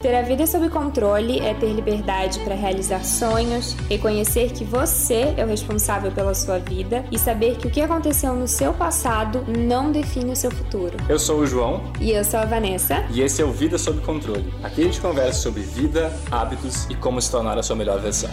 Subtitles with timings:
[0.00, 5.44] Ter a vida sob controle é ter liberdade para realizar sonhos, reconhecer que você é
[5.44, 9.90] o responsável pela sua vida e saber que o que aconteceu no seu passado não
[9.90, 10.96] define o seu futuro.
[11.08, 11.92] Eu sou o João.
[12.00, 13.04] E eu sou a Vanessa.
[13.10, 14.54] E esse é o Vida Sob Controle.
[14.62, 18.30] Aqui a gente conversa sobre vida, hábitos e como se tornar a sua melhor versão.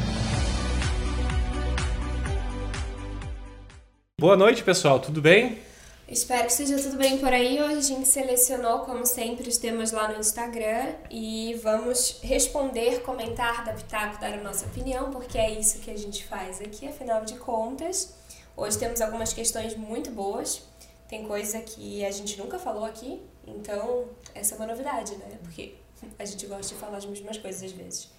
[4.21, 4.99] Boa noite, pessoal.
[4.99, 5.64] Tudo bem?
[6.07, 7.59] Espero que esteja tudo bem por aí.
[7.59, 13.61] Hoje a gente selecionou, como sempre, os temas lá no Instagram e vamos responder, comentar,
[13.61, 17.33] adaptar, dar a nossa opinião, porque é isso que a gente faz aqui, afinal de
[17.37, 18.13] contas.
[18.55, 20.61] Hoje temos algumas questões muito boas,
[21.07, 25.39] tem coisa que a gente nunca falou aqui, então essa é uma novidade, né?
[25.41, 25.73] Porque
[26.19, 28.11] a gente gosta de falar as mesmas coisas às vezes.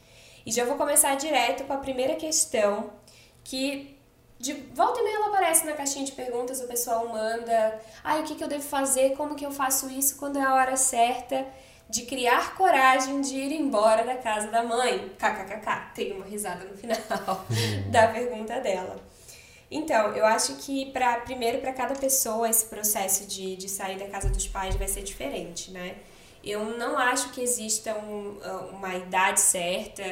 [0.45, 2.91] E já vou começar direto com a primeira questão,
[3.45, 3.96] que
[4.39, 8.21] de volta e meia ela aparece na caixinha de perguntas, o pessoal manda, ai, ah,
[8.21, 10.77] o que, que eu devo fazer, como que eu faço isso, quando é a hora
[10.77, 11.47] certa
[11.89, 15.11] de criar coragem de ir embora da casa da mãe.
[15.17, 16.99] KKKK, tem uma risada no final
[17.49, 17.91] uhum.
[17.91, 19.01] da pergunta dela.
[19.71, 24.07] Então, eu acho que para primeiro para cada pessoa esse processo de, de sair da
[24.07, 25.97] casa dos pais vai ser diferente, né?
[26.43, 28.39] Eu não acho que exista um,
[28.73, 30.05] uma idade certa,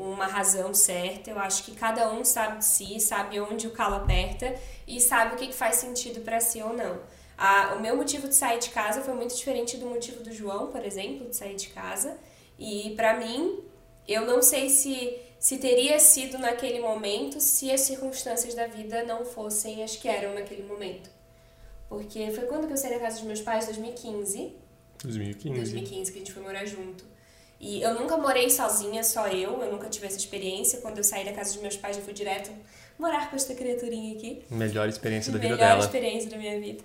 [0.00, 1.30] uma razão certa.
[1.30, 4.54] Eu acho que cada um sabe de si, sabe onde o calo aperta
[4.86, 7.00] e sabe o que faz sentido para si ou não.
[7.36, 10.68] Ah, o meu motivo de sair de casa foi muito diferente do motivo do João,
[10.68, 12.16] por exemplo, de sair de casa.
[12.58, 13.60] E para mim,
[14.06, 19.24] eu não sei se, se teria sido naquele momento se as circunstâncias da vida não
[19.24, 21.10] fossem as que eram naquele momento.
[21.88, 23.66] Porque foi quando que eu saí da casa dos meus pais?
[23.66, 24.54] 2015.
[25.02, 25.58] 2015.
[25.60, 27.04] 2015 que a gente foi morar junto.
[27.60, 30.80] E eu nunca morei sozinha, só eu, eu nunca tive essa experiência.
[30.80, 32.50] Quando eu saí da casa dos meus pais, eu fui direto
[32.98, 34.42] morar com esta criaturinha aqui.
[34.50, 35.74] Melhor experiência da vida Melhor dela.
[35.74, 36.82] Melhor experiência da minha vida.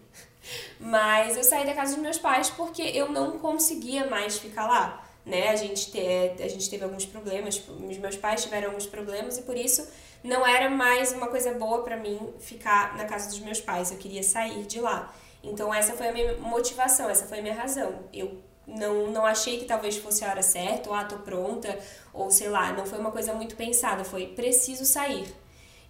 [0.80, 5.02] Mas eu saí da casa dos meus pais porque eu não conseguia mais ficar lá.
[5.26, 5.48] Né?
[5.48, 9.42] A, gente te, a gente teve alguns problemas, os meus pais tiveram alguns problemas e
[9.42, 9.88] por isso
[10.23, 13.92] não era mais uma coisa boa para mim ficar na casa dos meus pais.
[13.92, 15.14] Eu queria sair de lá.
[15.42, 18.04] Então essa foi a minha motivação, essa foi a minha razão.
[18.14, 21.77] Eu não, não achei que talvez fosse a hora certa, ou ah, tô pronta,
[22.14, 25.27] ou sei lá, não foi uma coisa muito pensada, foi preciso sair.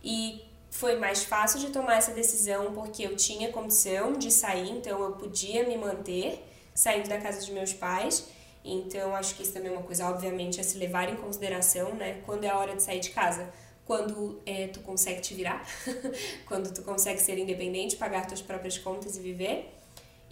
[0.04, 5.02] E foi mais fácil de tomar essa decisão porque eu tinha condição de sair, então
[5.02, 6.44] eu podia me manter
[6.74, 8.28] saindo da casa dos meus pais.
[8.64, 12.22] Então acho que isso também é uma coisa, obviamente, a se levar em consideração, né?
[12.26, 13.48] Quando é a hora de sair de casa.
[13.86, 15.64] Quando é, tu consegue te virar,
[16.48, 19.75] quando tu consegue ser independente, pagar tuas próprias contas e viver.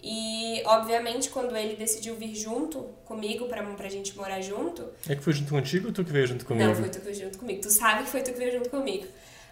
[0.06, 4.86] E, obviamente, quando ele decidiu vir junto comigo pra, pra gente morar junto.
[5.08, 6.68] É que foi junto contigo ou tu que veio junto comigo?
[6.68, 7.62] Não, foi tu que veio junto comigo.
[7.62, 9.06] Tu sabe que foi tu que veio junto comigo.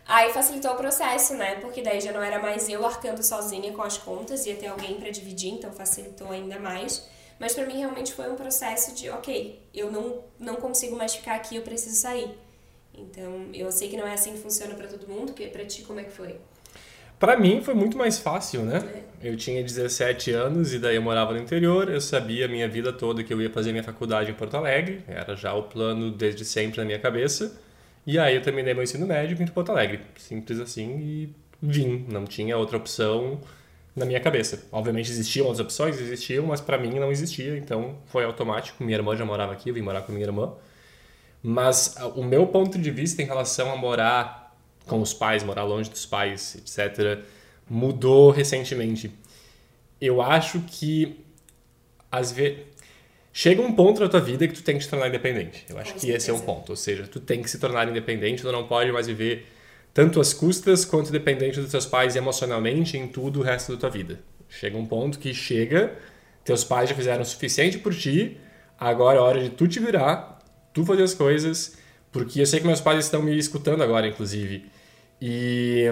[0.07, 1.55] Aí facilitou o processo, né?
[1.55, 4.97] Porque daí já não era mais eu arcando sozinha com as contas, ia ter alguém
[4.97, 7.09] para dividir, então facilitou ainda mais.
[7.41, 11.35] Mas para mim realmente foi um processo de, ok, eu não, não consigo mais ficar
[11.37, 12.31] aqui, eu preciso sair.
[12.93, 15.81] Então, eu sei que não é assim que funciona para todo mundo, porque para ti
[15.81, 16.39] como é que foi?
[17.23, 18.83] Para mim foi muito mais fácil, né?
[19.23, 22.93] Eu tinha 17 anos e daí eu morava no interior, eu sabia a minha vida
[22.93, 26.45] toda que eu ia fazer minha faculdade em Porto Alegre, era já o plano desde
[26.45, 27.57] sempre na minha cabeça.
[28.05, 31.33] E aí eu terminei meu ensino médio e vim para Porto Alegre, simples assim, e
[31.63, 33.41] vim, não tinha outra opção
[33.95, 34.67] na minha cabeça.
[34.73, 38.83] Obviamente existiam outras opções, existiam, mas para mim não existia, então foi automático.
[38.83, 40.53] Minha irmã já morava aqui, eu vim morar com minha irmã.
[41.41, 44.42] Mas o meu ponto de vista em relação a morar
[44.87, 47.21] com os pais, morar longe dos pais, etc.,
[47.69, 49.11] mudou recentemente.
[50.01, 51.21] Eu acho que
[52.11, 52.59] às vezes
[53.33, 55.65] chega um ponto na tua vida que tu tem que te tornar independente.
[55.69, 56.17] Eu acho com que certeza.
[56.17, 58.93] esse é um ponto, ou seja, tu tem que se tornar independente, tu não pode
[58.93, 59.47] mais viver
[59.95, 63.91] tanto às custas quanto dependente dos teus pais emocionalmente em tudo o resto da tua
[63.91, 64.21] vida.
[64.49, 65.97] Chega um ponto que chega,
[66.45, 68.39] teus pais já fizeram o suficiente por ti,
[68.79, 70.39] agora é hora de tu te virar,
[70.73, 71.77] tu fazer as coisas,
[72.11, 74.71] porque eu sei que meus pais estão me escutando agora, inclusive.
[75.25, 75.85] E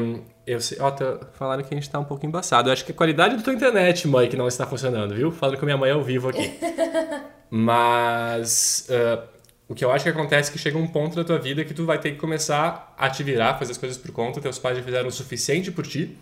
[0.45, 2.69] eu sei, ó, tá, falaram que a gente tá um pouco embaçado.
[2.69, 5.31] Eu acho que a qualidade da tua internet, mãe, que não está funcionando, viu?
[5.31, 6.59] Falando com minha mãe ao vivo aqui.
[7.49, 9.23] Mas uh,
[9.69, 11.73] o que eu acho que acontece é que chega um ponto da tua vida que
[11.73, 14.41] tu vai ter que começar a te virar, fazer as coisas por conta.
[14.41, 16.19] Teus pais já fizeram o suficiente por ti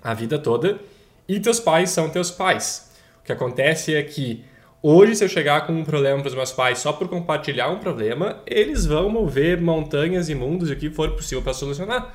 [0.00, 0.78] a vida toda.
[1.26, 2.92] E teus pais são teus pais.
[3.20, 4.44] O que acontece é que
[4.84, 7.78] Hoje, se eu chegar com um problema para os meus pais só por compartilhar um
[7.78, 12.12] problema, eles vão mover montanhas e mundos e o que for possível para solucionar.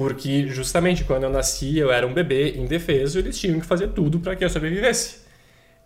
[0.00, 4.18] Porque justamente quando eu nasci, eu era um bebê indefeso, eles tinham que fazer tudo
[4.18, 5.20] para que eu sobrevivesse.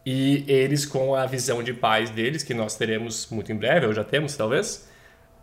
[0.07, 3.93] E eles, com a visão de pais deles, que nós teremos muito em breve, ou
[3.93, 4.89] já temos talvez,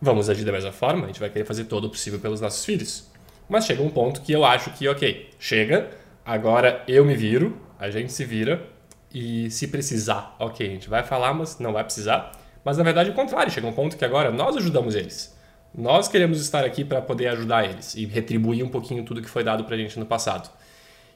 [0.01, 2.63] vamos agir da mesma forma, a gente vai querer fazer todo o possível pelos nossos
[2.63, 3.11] filhos.
[3.49, 5.89] Mas chega um ponto que eu acho que, ok, chega,
[6.25, 8.65] agora eu me viro, a gente se vira,
[9.13, 12.31] e se precisar, ok, a gente vai falar, mas não vai precisar.
[12.63, 15.40] Mas na verdade é o contrário, chega um ponto que agora nós ajudamos eles.
[15.73, 19.43] Nós queremos estar aqui para poder ajudar eles e retribuir um pouquinho tudo que foi
[19.43, 20.49] dado para a gente no passado.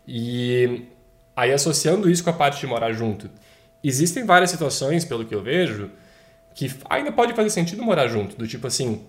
[0.07, 0.83] E
[1.35, 3.29] aí associando isso com a parte de morar junto,
[3.83, 5.91] existem várias situações, pelo que eu vejo,
[6.53, 9.03] que ainda pode fazer sentido morar junto, do tipo assim,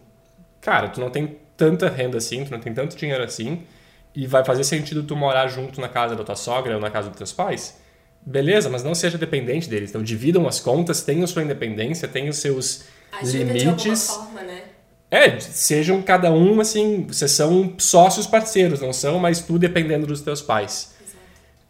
[0.61, 3.63] cara, tu não tem tanta renda assim, tu não tem tanto dinheiro assim,
[4.15, 7.09] e vai fazer sentido tu morar junto na casa da tua sogra ou na casa
[7.09, 7.79] dos teus pais?
[8.25, 9.91] Beleza, mas não seja dependente deles.
[9.91, 14.01] Então dividam as contas, tenham sua independência, tenham seus Ajuda limites.
[14.01, 14.63] De forma, né?
[15.11, 20.21] É, sejam cada um assim, vocês são sócios parceiros, não são, mas tu dependendo dos
[20.21, 20.95] teus pais.
[21.01, 21.19] Exato.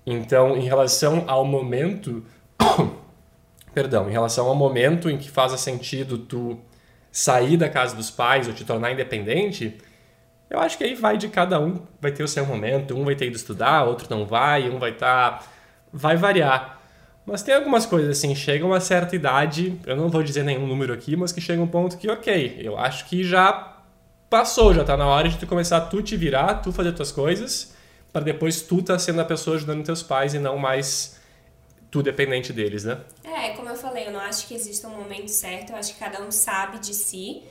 [0.06, 2.25] Então, em relação ao momento,
[3.75, 6.59] perdão, em relação ao momento em que faz sentido tu
[7.12, 9.77] sair da casa dos pais ou te tornar independente,
[10.49, 13.15] eu acho que aí vai de cada um, vai ter o seu momento, um vai
[13.15, 15.41] ter ido estudar, outro não vai, um vai estar.
[15.41, 15.47] Tá...
[15.93, 16.81] vai variar.
[17.26, 20.94] Mas tem algumas coisas assim, chega uma certa idade, eu não vou dizer nenhum número
[20.94, 23.82] aqui, mas que chega um ponto que, ok, eu acho que já
[24.31, 27.11] passou, já tá na hora de tu começar a tu te virar, tu fazer tuas
[27.11, 27.75] coisas,
[28.12, 31.20] para depois tu tá sendo a pessoa ajudando teus pais e não mais
[31.90, 33.00] tu dependente deles, né?
[33.25, 35.99] É, como eu falei, eu não acho que exista um momento certo, eu acho que
[35.99, 37.43] cada um sabe de si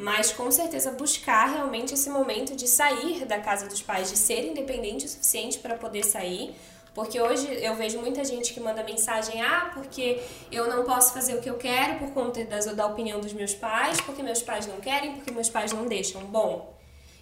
[0.00, 4.46] mas com certeza buscar realmente esse momento de sair da casa dos pais, de ser
[4.46, 6.54] independente o suficiente para poder sair.
[6.94, 10.20] Porque hoje eu vejo muita gente que manda mensagem: ah, porque
[10.50, 13.54] eu não posso fazer o que eu quero por conta das, da opinião dos meus
[13.54, 16.22] pais, porque meus pais não querem, porque meus pais não deixam.
[16.22, 16.76] Bom,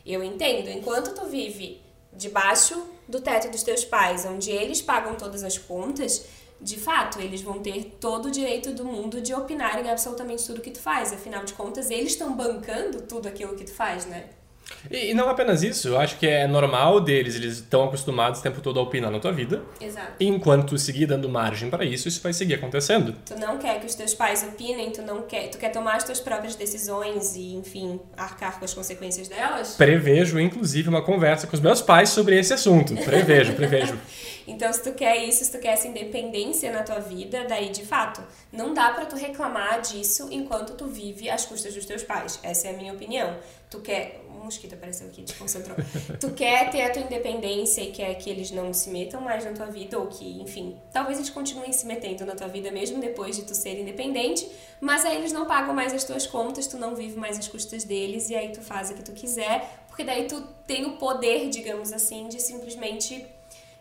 [0.05, 1.82] eu entendo, enquanto tu vive
[2.12, 6.26] debaixo do teto dos teus pais, onde eles pagam todas as contas,
[6.61, 10.70] de fato, eles vão ter todo o direito do mundo de opinarem absolutamente tudo que
[10.70, 11.12] tu faz.
[11.12, 14.29] Afinal de contas, eles estão bancando tudo aquilo que tu faz, né?
[14.91, 18.61] E, não apenas isso, eu acho que é normal deles, eles estão acostumados o tempo
[18.61, 19.62] todo a opinar na tua vida.
[19.81, 20.12] Exato.
[20.19, 23.15] E enquanto tu seguir dando margem para isso, isso vai seguir acontecendo.
[23.25, 26.05] Tu não quer que os teus pais opinem, tu não quer, tu quer tomar as
[26.05, 29.75] tuas próprias decisões e, enfim, arcar com as consequências delas?
[29.75, 32.94] Prevejo, inclusive, uma conversa com os meus pais sobre esse assunto.
[32.97, 33.99] Prevejo, prevejo.
[34.47, 37.85] então, se tu quer isso, se tu quer essa independência na tua vida, daí, de
[37.85, 38.23] fato,
[38.53, 42.38] não dá para tu reclamar disso enquanto tu vive às custas dos teus pais.
[42.43, 43.37] Essa é a minha opinião.
[43.70, 45.76] Tu quer mosquito apareceu aqui, te concentrou.
[46.19, 49.53] tu quer ter a tua independência e quer que eles não se metam mais na
[49.53, 53.37] tua vida, ou que, enfim, talvez eles continuem se metendo na tua vida mesmo depois
[53.37, 54.50] de tu ser independente,
[54.81, 57.85] mas aí eles não pagam mais as tuas contas, tu não vive mais as custas
[57.85, 61.49] deles, e aí tu faz o que tu quiser, porque daí tu tem o poder,
[61.50, 63.26] digamos assim, de simplesmente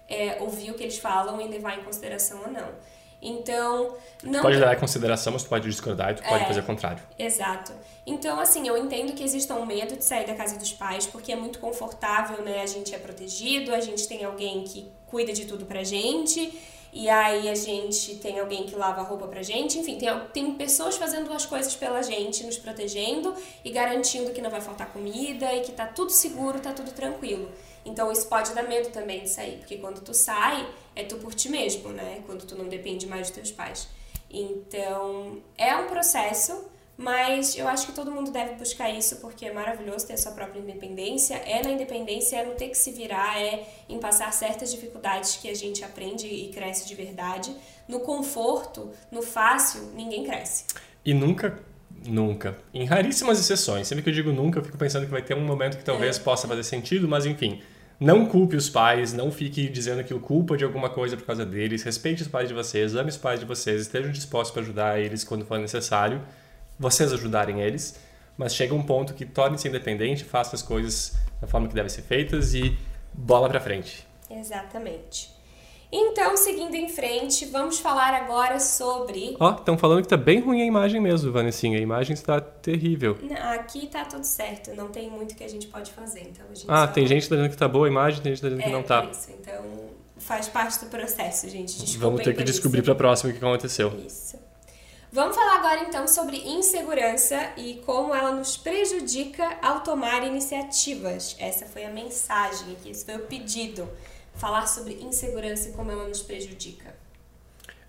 [0.07, 2.96] é, ouvir o que eles falam e levar em consideração ou não.
[3.21, 4.41] Então, não.
[4.41, 7.01] Pode levar em consideração, mas tu pode discordar e tu é, pode fazer o contrário.
[7.17, 7.73] Exato.
[8.05, 11.31] Então, assim, eu entendo que exista um medo de sair da casa dos pais, porque
[11.31, 12.61] é muito confortável, né?
[12.61, 16.57] A gente é protegido, a gente tem alguém que cuida de tudo pra gente,
[16.97, 20.55] e aí a gente tem alguém que lava a roupa pra gente, enfim, tem, tem
[20.55, 25.53] pessoas fazendo as coisas pela gente, nos protegendo e garantindo que não vai faltar comida
[25.53, 27.51] e que tá tudo seguro, tá tudo tranquilo.
[27.85, 31.35] Então isso pode dar medo também de sair, porque quando tu sai, é tu por
[31.35, 32.23] ti mesmo, né?
[32.25, 33.87] Quando tu não depende mais dos teus pais.
[34.27, 36.65] Então, é um processo,
[36.97, 40.31] mas eu acho que todo mundo deve buscar isso porque é maravilhoso ter a sua
[40.31, 41.35] própria independência.
[41.35, 45.49] É na independência, é no ter que se virar, é em passar certas dificuldades que
[45.49, 47.55] a gente aprende e cresce de verdade.
[47.87, 50.65] No conforto, no fácil, ninguém cresce.
[51.05, 51.59] E nunca
[52.05, 52.57] Nunca.
[52.73, 53.87] Em raríssimas exceções.
[53.87, 56.17] Sempre que eu digo nunca, eu fico pensando que vai ter um momento que talvez
[56.17, 56.19] é.
[56.19, 57.61] possa fazer sentido, mas enfim.
[57.99, 61.43] Não culpe os pais, não fique dizendo que o culpa de alguma coisa por causa
[61.43, 61.81] deles.
[61.81, 65.23] Respeite os pais de vocês, ame os pais de vocês, estejam dispostos para ajudar eles
[65.23, 66.21] quando for necessário,
[66.79, 67.99] vocês ajudarem eles.
[68.37, 72.03] Mas chega um ponto que torne-se independente, faça as coisas da forma que devem ser
[72.03, 72.77] feitas e
[73.11, 74.07] bola para frente.
[74.29, 75.35] Exatamente.
[75.91, 79.37] Então, seguindo em frente, vamos falar agora sobre.
[79.39, 81.77] Ó, oh, estão falando que tá bem ruim a imagem mesmo, Vanessinha.
[81.77, 83.17] A imagem está terrível.
[83.53, 86.21] Aqui tá tudo certo, não tem muito que a gente pode fazer.
[86.29, 86.93] Então a gente ah, só...
[86.93, 88.65] tem gente que tá dizendo que tá boa a imagem, tem gente que tá dizendo
[88.65, 89.05] é, que não tá.
[89.09, 89.63] Isso, então
[90.17, 91.79] faz parte do processo, gente.
[91.79, 93.97] Desculpem Vamos ter que descobrir para próxima o que aconteceu.
[94.05, 94.37] Isso.
[95.11, 101.35] Vamos falar agora então sobre insegurança e como ela nos prejudica ao tomar iniciativas.
[101.39, 103.87] Essa foi a mensagem aqui, esse foi o pedido
[104.35, 106.93] falar sobre insegurança e como ela nos prejudica?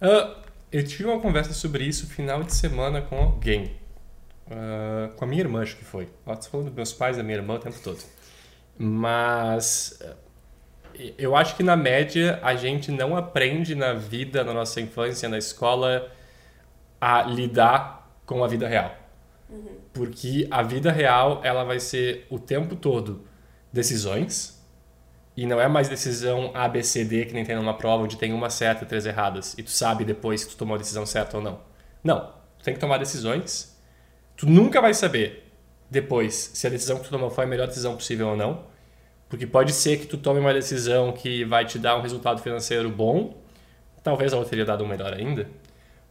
[0.01, 3.77] Uh, eu tive uma conversa sobre isso final de semana com alguém.
[4.47, 6.05] Uh, com a minha irmã, acho que foi.
[6.05, 8.03] Estou falando dos meus pais, da minha irmã o tempo todo.
[8.79, 9.99] Mas
[11.19, 15.37] eu acho que na média a gente não aprende na vida, na nossa infância, na
[15.37, 16.11] escola,
[17.01, 18.95] a lidar com a vida real.
[19.49, 19.77] Uhum.
[19.93, 23.27] Porque a vida real ela vai ser o tempo todo
[23.73, 24.63] decisões
[25.37, 28.17] e não é mais decisão A, B, C, D, que nem tem numa prova onde
[28.17, 29.55] tem uma certa e três erradas.
[29.57, 31.61] E tu sabe depois se tu tomou a decisão certa ou não.
[32.03, 32.33] Não.
[32.59, 33.79] Tu tem que tomar decisões
[34.39, 35.53] Tu nunca vai saber
[35.91, 38.67] depois se a decisão que tu tomou foi a melhor decisão possível ou não.
[39.29, 42.89] Porque pode ser que tu tome uma decisão que vai te dar um resultado financeiro
[42.89, 43.37] bom,
[44.01, 45.51] talvez a outra teria dado um melhor ainda.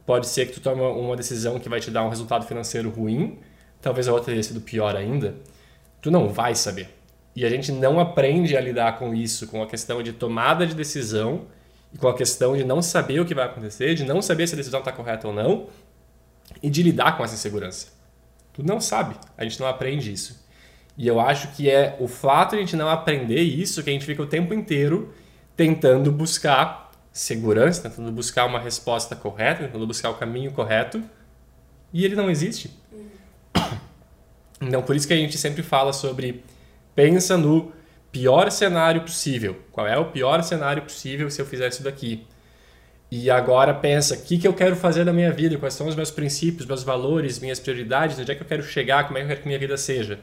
[0.08, 3.40] Pode ser que tu tome uma decisão que vai te dar um resultado financeiro ruim,
[3.82, 5.36] talvez a outra teria sido pior ainda.
[6.02, 6.88] Tu não vai saber.
[7.36, 10.74] E a gente não aprende a lidar com isso, com a questão de tomada de
[10.74, 11.42] decisão
[11.94, 14.54] e com a questão de não saber o que vai acontecer, de não saber se
[14.54, 15.68] a decisão está correta ou não
[16.64, 17.88] e de lidar com essa insegurança.
[18.54, 20.42] Tu não sabe, a gente não aprende isso.
[20.98, 23.94] E eu acho que é o fato de a gente não aprender isso que a
[23.94, 25.14] gente fica o tempo inteiro
[25.58, 26.87] tentando buscar
[27.18, 31.02] segurança, tentando buscar uma resposta correta, tentando buscar o caminho correto,
[31.92, 32.72] e ele não existe.
[34.62, 36.44] Então, por isso que a gente sempre fala sobre
[36.96, 37.72] pensa no
[38.12, 39.58] pior cenário possível.
[39.72, 42.26] Qual é o pior cenário possível se eu fizer isso daqui?
[43.10, 45.58] E agora pensa, o que, que eu quero fazer na minha vida?
[45.58, 48.20] Quais são os meus princípios, meus valores, minhas prioridades?
[48.20, 49.06] Onde é que eu quero chegar?
[49.06, 50.20] Como é que eu quero que minha vida seja?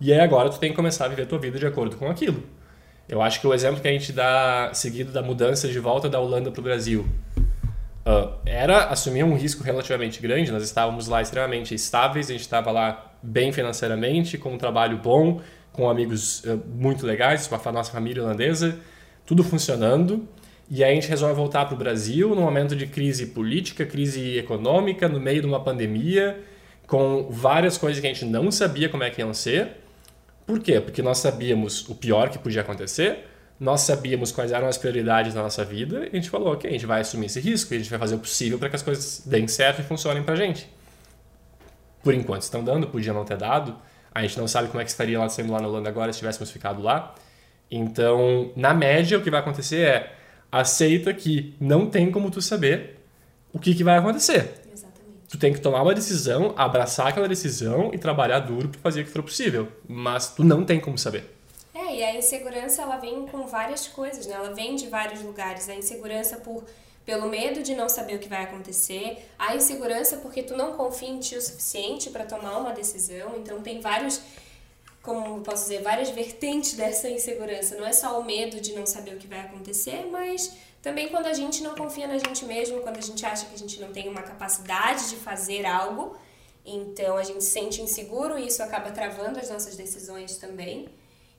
[0.00, 2.10] E aí agora tu tem que começar a viver a tua vida de acordo com
[2.10, 2.42] aquilo.
[3.08, 6.18] Eu acho que o exemplo que a gente dá seguido da mudança de volta da
[6.18, 7.06] Holanda para o Brasil
[8.06, 10.50] uh, era assumir um risco relativamente grande.
[10.52, 15.40] Nós estávamos lá extremamente estáveis, a gente estava lá bem financeiramente, com um trabalho bom,
[15.72, 18.78] com amigos uh, muito legais, com a nossa família holandesa,
[19.26, 20.26] tudo funcionando.
[20.70, 24.38] E aí a gente resolve voltar para o Brasil num momento de crise política, crise
[24.38, 26.40] econômica, no meio de uma pandemia,
[26.86, 29.81] com várias coisas que a gente não sabia como é que iam ser.
[30.46, 30.80] Por quê?
[30.80, 35.42] Porque nós sabíamos o pior que podia acontecer, nós sabíamos quais eram as prioridades da
[35.42, 37.88] nossa vida e a gente falou, ok, a gente vai assumir esse risco a gente
[37.88, 40.68] vai fazer o possível para que as coisas deem certo e funcionem para a gente.
[42.02, 43.76] Por enquanto estão dando, podia não ter dado.
[44.12, 46.18] A gente não sabe como é que estaria lá sendo lá na Holanda agora se
[46.18, 47.14] tivéssemos ficado lá.
[47.70, 50.12] Então, na média, o que vai acontecer é
[50.50, 53.00] aceita que não tem como tu saber
[53.52, 54.61] o que, que vai acontecer.
[55.32, 59.04] Tu tem que tomar uma decisão, abraçar aquela decisão e trabalhar duro para fazer o
[59.06, 59.66] que for possível.
[59.88, 61.24] Mas tu não tem como saber.
[61.74, 64.34] É, e a insegurança ela vem com várias coisas, né?
[64.34, 65.70] Ela vem de vários lugares.
[65.70, 66.62] A insegurança por
[67.06, 71.08] pelo medo de não saber o que vai acontecer, a insegurança porque tu não confia
[71.08, 73.34] em ti o suficiente para tomar uma decisão.
[73.38, 74.20] Então tem vários
[75.00, 77.74] como posso dizer, várias vertentes dessa insegurança.
[77.76, 81.26] Não é só o medo de não saber o que vai acontecer, mas também quando
[81.26, 83.92] a gente não confia na gente mesmo, quando a gente acha que a gente não
[83.92, 86.16] tem uma capacidade de fazer algo,
[86.66, 90.88] então a gente se sente inseguro e isso acaba travando as nossas decisões também.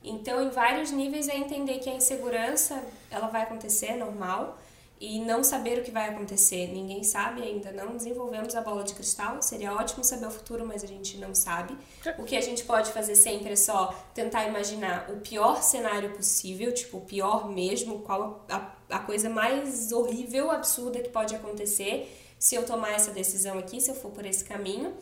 [0.02, 4.58] Então, em vários níveis é entender que a insegurança, ela vai acontecer, é normal,
[5.00, 6.68] e não saber o que vai acontecer.
[6.72, 9.42] Ninguém sabe ainda, não desenvolvemos a bola de cristal.
[9.42, 11.78] Seria ótimo saber o futuro, mas a gente não sabe.
[12.06, 12.12] É.
[12.18, 16.74] O que a gente pode fazer sempre é só tentar imaginar o pior cenário possível,
[16.74, 18.60] tipo, o pior mesmo, qual a,
[18.94, 22.08] a coisa mais horrível, absurda que pode acontecer
[22.38, 24.94] se eu tomar essa decisão aqui, se eu for por esse caminho.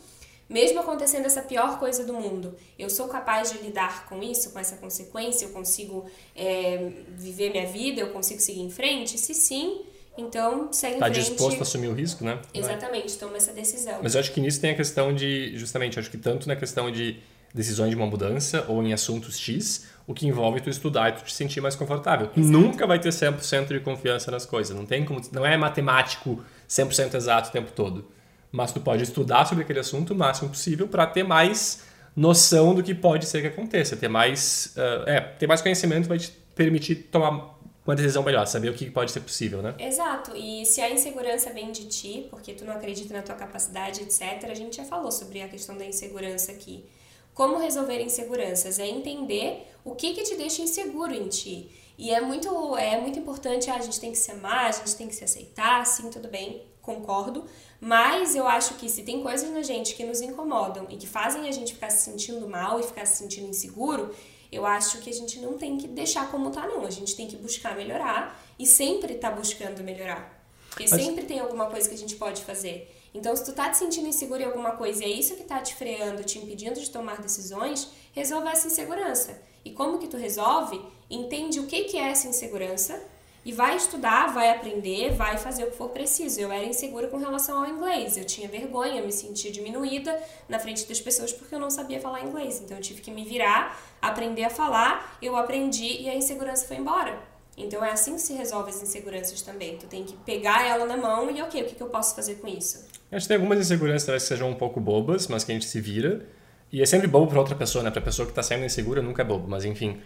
[0.47, 4.59] Mesmo acontecendo essa pior coisa do mundo, eu sou capaz de lidar com isso, com
[4.59, 5.45] essa consequência?
[5.45, 6.05] Eu consigo
[6.35, 8.01] é, viver minha vida?
[8.01, 9.17] Eu consigo seguir em frente?
[9.17, 9.81] Se sim,
[10.17, 11.23] então, segue tá em frente.
[11.23, 12.41] Está disposto a assumir o risco, né?
[12.53, 13.99] Exatamente, toma essa decisão.
[14.03, 16.91] Mas eu acho que nisso tem a questão de, justamente, acho que tanto na questão
[16.91, 17.17] de
[17.53, 21.23] decisões de uma mudança ou em assuntos X, o que envolve tu estudar e tu
[21.23, 22.27] te sentir mais confortável.
[22.27, 26.43] Tu nunca vai ter 100% de confiança nas coisas, não tem como, não é matemático
[26.69, 28.07] 100% exato o tempo todo.
[28.51, 31.83] Mas tu pode estudar sobre aquele assunto o máximo possível para ter mais
[32.15, 36.17] noção do que pode ser que aconteça, ter mais, uh, é, ter mais conhecimento vai
[36.17, 39.73] te permitir tomar uma decisão melhor, saber o que pode ser possível, né?
[39.79, 40.35] Exato.
[40.35, 44.49] E se a insegurança vem de ti, porque tu não acredita na tua capacidade, etc.,
[44.49, 46.85] a gente já falou sobre a questão da insegurança aqui.
[47.33, 48.79] Como resolver inseguranças?
[48.79, 51.71] É entender o que, que te deixa inseguro em ti.
[51.97, 54.95] E é muito, é muito importante, ah, a gente tem que se amar, a gente
[54.95, 57.45] tem que se aceitar, sim, tudo bem, concordo.
[57.79, 61.47] Mas eu acho que se tem coisas na gente que nos incomodam e que fazem
[61.47, 64.13] a gente ficar se sentindo mal e ficar se sentindo inseguro,
[64.51, 66.85] eu acho que a gente não tem que deixar como tá, não.
[66.85, 70.43] A gente tem que buscar melhorar e sempre tá buscando melhorar.
[70.69, 71.01] Porque Mas...
[71.01, 72.91] sempre tem alguma coisa que a gente pode fazer.
[73.13, 75.59] Então, se tu tá te sentindo inseguro em alguma coisa e é isso que tá
[75.59, 79.41] te freando, te impedindo de tomar decisões, resolva essa insegurança.
[79.65, 80.81] E como que tu resolve?
[81.09, 83.01] Entende o que, que é essa insegurança
[83.43, 86.39] e vai estudar, vai aprender, vai fazer o que for preciso.
[86.39, 90.85] Eu era insegura com relação ao inglês, eu tinha vergonha, me sentia diminuída na frente
[90.85, 92.61] das pessoas porque eu não sabia falar inglês.
[92.61, 96.77] Então eu tive que me virar, aprender a falar, eu aprendi e a insegurança foi
[96.77, 97.30] embora.
[97.57, 99.77] Então é assim que se resolve as inseguranças também.
[99.77, 102.35] Tu tem que pegar ela na mão e ok, o que, que eu posso fazer
[102.35, 102.87] com isso?
[103.11, 105.65] Acho que tem algumas inseguranças talvez que sejam um pouco bobas, mas que a gente
[105.65, 106.25] se vira.
[106.71, 107.91] E é sempre bobo para outra pessoa, né?
[107.91, 110.01] Para pessoa que está sendo insegura nunca é bobo, mas enfim.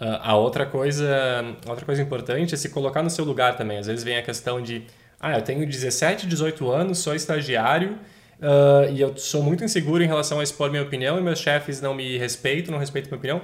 [0.00, 3.78] Uh, a outra coisa, outra coisa importante é se colocar no seu lugar também.
[3.78, 4.86] Às vezes vem a questão de,
[5.18, 7.98] ah, eu tenho 17, 18 anos, sou estagiário,
[8.40, 11.80] Uh, e eu sou muito inseguro em relação a expor minha opinião e meus chefes
[11.82, 13.42] não me respeitam, não respeitam minha opinião.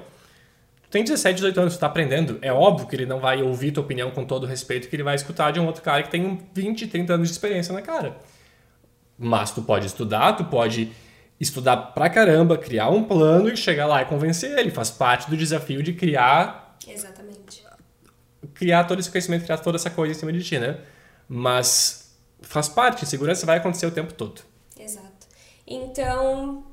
[0.87, 2.39] Tu tem 17, 18 anos, tu tá aprendendo.
[2.41, 5.03] É óbvio que ele não vai ouvir tua opinião com todo o respeito que ele
[5.03, 8.17] vai escutar de um outro cara que tem 20, 30 anos de experiência na cara.
[9.19, 10.93] Mas tu pode estudar, tu pode
[11.41, 14.71] estudar pra caramba, criar um plano e chegar lá e convencer ele.
[14.71, 16.77] Faz parte do desafio de criar.
[16.87, 17.65] Exatamente.
[18.55, 20.79] Criar todo esse conhecimento, criar toda essa coisa em cima de ti, né?
[21.29, 24.41] Mas faz parte, insegurança vai acontecer o tempo todo.
[24.79, 25.27] Exato.
[25.67, 26.65] Então,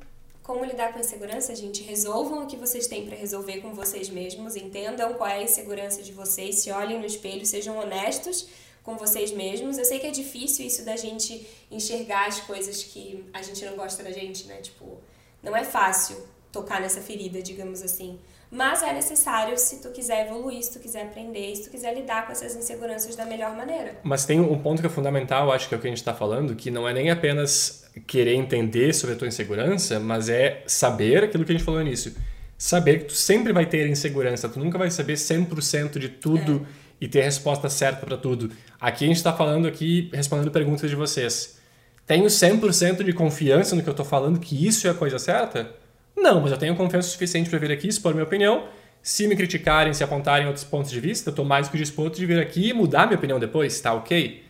[0.44, 1.82] como lidar com a insegurança, gente?
[1.82, 6.04] Resolvam o que vocês têm para resolver com vocês mesmos, entendam qual é a insegurança
[6.04, 8.48] de vocês, se olhem no espelho, sejam honestos
[8.84, 9.78] com vocês mesmos.
[9.78, 13.78] Eu sei que é difícil isso da gente enxergar as coisas que a gente não
[13.78, 14.58] gosta da gente, né?
[14.58, 15.00] Tipo,
[15.42, 16.22] não é fácil
[16.52, 18.20] tocar nessa ferida, digamos assim.
[18.54, 22.28] Mas é necessário se tu quiser evoluir, se tu quiser aprender, se tu quiser lidar
[22.28, 23.98] com essas inseguranças da melhor maneira.
[24.04, 26.14] Mas tem um ponto que é fundamental, acho que é o que a gente está
[26.14, 31.24] falando, que não é nem apenas querer entender sobre a tua insegurança, mas é saber
[31.24, 32.14] aquilo que a gente falou no início.
[32.56, 37.06] Saber que tu sempre vai ter insegurança, tu nunca vai saber 100% de tudo é.
[37.06, 38.52] e ter a resposta certa para tudo.
[38.80, 41.58] Aqui a gente está falando aqui, respondendo perguntas de vocês.
[42.06, 45.82] Tenho 100% de confiança no que eu estou falando, que isso é a coisa certa?
[46.16, 48.68] Não, mas eu tenho confiança suficiente para vir aqui expor minha opinião.
[49.02, 52.26] Se me criticarem, se apontarem outros pontos de vista, eu estou mais que disposto de
[52.26, 54.44] vir aqui e mudar minha opinião depois, tá ok?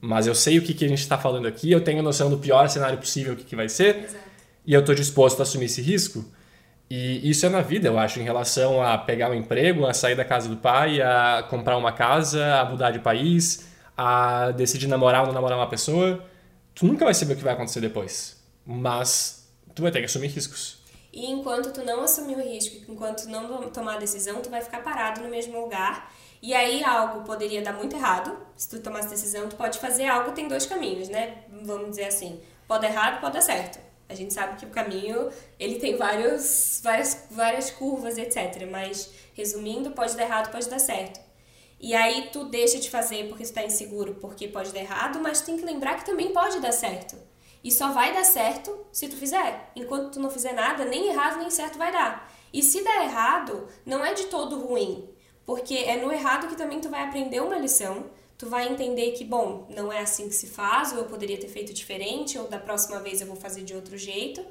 [0.00, 2.36] Mas eu sei o que, que a gente está falando aqui, eu tenho noção do
[2.36, 4.16] pior cenário possível, o que, que vai ser, Exato.
[4.66, 6.24] e eu estou disposto a assumir esse risco.
[6.90, 10.16] E isso é na vida, eu acho, em relação a pegar um emprego, a sair
[10.16, 15.20] da casa do pai, a comprar uma casa, a mudar de país, a decidir namorar
[15.20, 16.22] ou não namorar uma pessoa.
[16.74, 20.28] Tu nunca vai saber o que vai acontecer depois, mas tu vai ter que assumir
[20.28, 20.81] riscos.
[21.12, 24.82] E enquanto tu não assumir o risco, enquanto não tomar a decisão, tu vai ficar
[24.82, 26.10] parado no mesmo lugar.
[26.40, 28.36] E aí algo poderia dar muito errado.
[28.56, 31.44] Se tu tomar essa decisão, tu pode fazer algo, tem dois caminhos, né?
[31.62, 33.78] Vamos dizer assim, pode dar errado, pode dar certo.
[34.08, 38.66] A gente sabe que o caminho, ele tem vários, várias, várias curvas, etc.
[38.70, 41.20] Mas, resumindo, pode dar errado, pode dar certo.
[41.78, 45.40] E aí tu deixa de fazer porque tu tá inseguro, porque pode dar errado, mas
[45.40, 47.16] tem que lembrar que também pode dar certo.
[47.62, 49.70] E só vai dar certo se tu fizer.
[49.76, 52.32] Enquanto tu não fizer nada, nem errado nem certo vai dar.
[52.52, 55.08] E se der errado, não é de todo ruim,
[55.46, 58.06] porque é no errado que também tu vai aprender uma lição.
[58.36, 61.46] Tu vai entender que, bom, não é assim que se faz, ou eu poderia ter
[61.46, 64.44] feito diferente, ou da próxima vez eu vou fazer de outro jeito.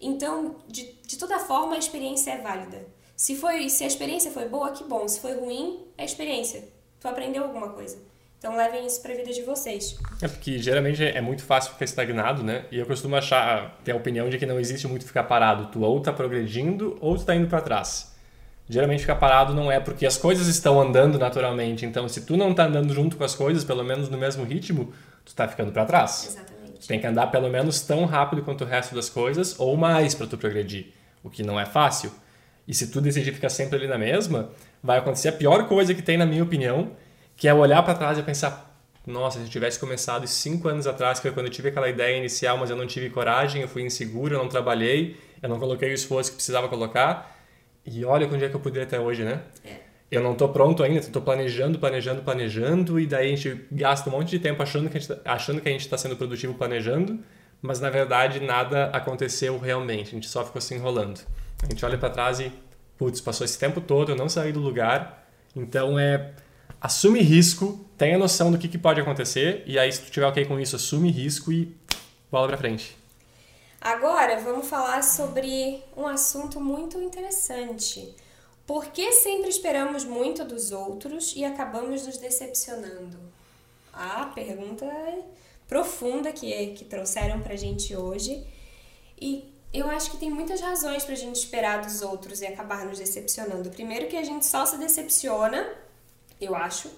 [0.00, 2.84] Então, de, de toda forma, a experiência é válida.
[3.16, 5.06] Se, foi, se a experiência foi boa, que bom.
[5.06, 6.68] Se foi ruim, é experiência.
[7.00, 7.98] Tu aprendeu alguma coisa.
[8.38, 9.98] Então levem isso para a vida de vocês.
[10.22, 12.66] É porque geralmente é muito fácil ficar estagnado, né?
[12.70, 15.66] E eu costumo achar, ter a opinião de que não existe muito ficar parado.
[15.66, 18.14] Tu ou tá progredindo ou tu tá indo para trás.
[18.68, 21.84] Geralmente ficar parado não é porque as coisas estão andando naturalmente.
[21.84, 24.92] Então se tu não tá andando junto com as coisas, pelo menos no mesmo ritmo,
[25.24, 26.26] tu tá ficando para trás.
[26.28, 26.80] Exatamente.
[26.80, 30.14] Tu tem que andar pelo menos tão rápido quanto o resto das coisas ou mais
[30.14, 30.92] para tu progredir,
[31.24, 32.12] o que não é fácil.
[32.68, 36.02] E se tu decidir ficar sempre ali na mesma, vai acontecer a pior coisa que
[36.02, 36.92] tem na minha opinião,
[37.38, 41.18] que é olhar para trás e pensar, nossa, se eu tivesse começado cinco anos atrás,
[41.18, 43.82] que foi quando eu tive aquela ideia inicial, mas eu não tive coragem, eu fui
[43.82, 47.38] inseguro, eu não trabalhei, eu não coloquei o esforço que precisava colocar,
[47.86, 49.40] e olha onde é que eu poderia até hoje, né?
[49.64, 49.76] É.
[50.10, 54.12] Eu não estou pronto ainda, estou planejando, planejando, planejando, e daí a gente gasta um
[54.12, 56.54] monte de tempo achando que a gente, tá, achando que a gente está sendo produtivo
[56.54, 57.20] planejando,
[57.62, 61.20] mas na verdade nada aconteceu realmente, a gente só ficou se enrolando.
[61.62, 62.52] A gente olha para trás e,
[62.98, 65.24] putz, passou esse tempo todo, eu não saí do lugar,
[65.54, 66.32] então é
[66.80, 70.44] assume risco, tenha noção do que, que pode acontecer, e aí se tu tiver ok
[70.44, 71.76] com isso, assume risco e
[72.30, 72.96] bola pra frente.
[73.80, 78.14] Agora vamos falar sobre um assunto muito interessante.
[78.66, 83.18] Por que sempre esperamos muito dos outros e acabamos nos decepcionando?
[83.92, 84.86] A pergunta
[85.68, 88.44] profunda que, que trouxeram pra gente hoje.
[89.20, 92.98] E eu acho que tem muitas razões pra gente esperar dos outros e acabar nos
[92.98, 93.70] decepcionando.
[93.70, 95.66] Primeiro que a gente só se decepciona
[96.40, 96.90] eu acho,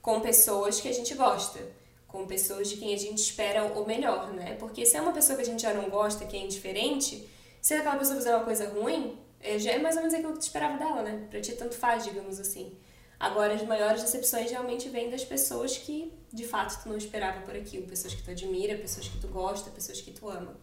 [0.00, 1.60] com pessoas que a gente gosta,
[2.06, 4.54] com pessoas de quem a gente espera o melhor, né?
[4.54, 7.28] Porque se é uma pessoa que a gente já não gosta, que é indiferente,
[7.60, 10.38] se aquela pessoa fizer uma coisa ruim, é, já é mais ou menos aquilo que
[10.38, 11.26] tu esperava dela, né?
[11.30, 12.76] Pra ti tanto faz, digamos assim.
[13.18, 17.56] Agora, as maiores decepções realmente vêm das pessoas que, de fato, tu não esperava por
[17.56, 17.86] aquilo.
[17.86, 20.56] Pessoas que tu admira, pessoas que tu gosta, pessoas que tu ama.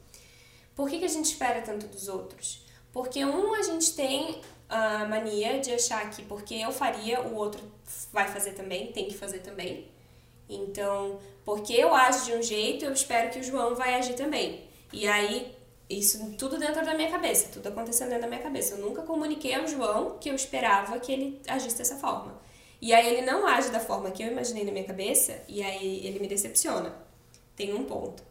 [0.75, 2.65] Por que, que a gente espera tanto dos outros?
[2.91, 4.41] Porque, um, a gente tem
[4.73, 7.62] a mania de achar que porque eu faria, o outro
[8.12, 9.88] vai fazer também, tem que fazer também.
[10.49, 14.63] Então, porque eu ajo de um jeito, eu espero que o João vai agir também.
[14.91, 15.55] E aí,
[15.89, 18.75] isso tudo dentro da minha cabeça, tudo acontecendo dentro da minha cabeça.
[18.75, 22.41] Eu nunca comuniquei ao João que eu esperava que ele agisse dessa forma.
[22.81, 26.05] E aí ele não age da forma que eu imaginei na minha cabeça, e aí
[26.05, 26.93] ele me decepciona.
[27.55, 28.23] Tem um ponto.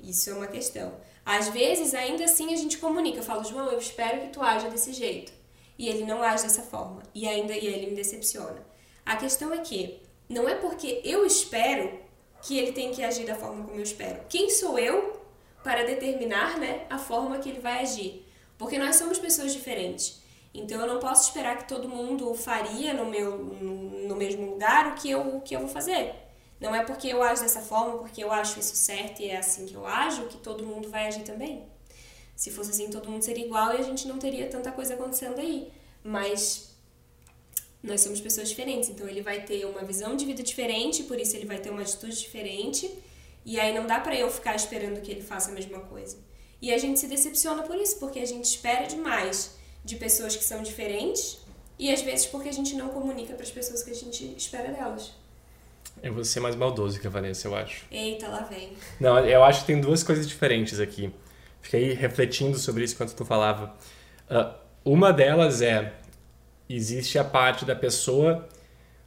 [0.00, 0.94] Isso é uma questão.
[1.24, 3.18] Às vezes, ainda assim, a gente comunica.
[3.18, 5.39] Eu falo, João, eu espero que tu haja desse jeito.
[5.80, 7.02] E ele não age dessa forma.
[7.14, 8.62] E ainda e ele me decepciona.
[9.06, 11.98] A questão é que não é porque eu espero
[12.42, 14.20] que ele tem que agir da forma como eu espero.
[14.28, 15.18] Quem sou eu
[15.64, 18.26] para determinar né, a forma que ele vai agir?
[18.58, 20.20] Porque nós somos pessoas diferentes.
[20.52, 24.94] Então eu não posso esperar que todo mundo faria no meu no mesmo lugar o
[24.96, 26.14] que eu, o que eu vou fazer.
[26.60, 29.64] Não é porque eu ajo dessa forma, porque eu acho isso certo e é assim
[29.64, 31.66] que eu ajo, que todo mundo vai agir também.
[32.40, 35.38] Se fosse assim, todo mundo seria igual e a gente não teria tanta coisa acontecendo
[35.38, 35.70] aí.
[36.02, 36.74] Mas
[37.82, 41.36] nós somos pessoas diferentes, então ele vai ter uma visão de vida diferente, por isso
[41.36, 42.90] ele vai ter uma atitude diferente,
[43.44, 46.16] e aí não dá para eu ficar esperando que ele faça a mesma coisa.
[46.62, 50.42] E a gente se decepciona por isso, porque a gente espera demais de pessoas que
[50.42, 51.40] são diferentes
[51.78, 54.72] e às vezes porque a gente não comunica para as pessoas que a gente espera
[54.72, 55.12] delas.
[56.02, 57.84] Eu vou ser mais maldoso que a Vanessa, eu acho.
[57.90, 58.72] Eita, lá vem.
[58.98, 61.12] Não, eu acho que tem duas coisas diferentes aqui.
[61.60, 63.74] Fiquei refletindo sobre isso enquanto tu falava.
[64.30, 65.94] Uh, uma delas é:
[66.68, 68.48] existe a parte da pessoa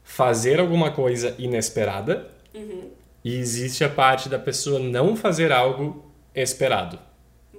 [0.03, 2.91] fazer alguma coisa inesperada, uhum.
[3.23, 6.99] e existe a parte da pessoa não fazer algo esperado.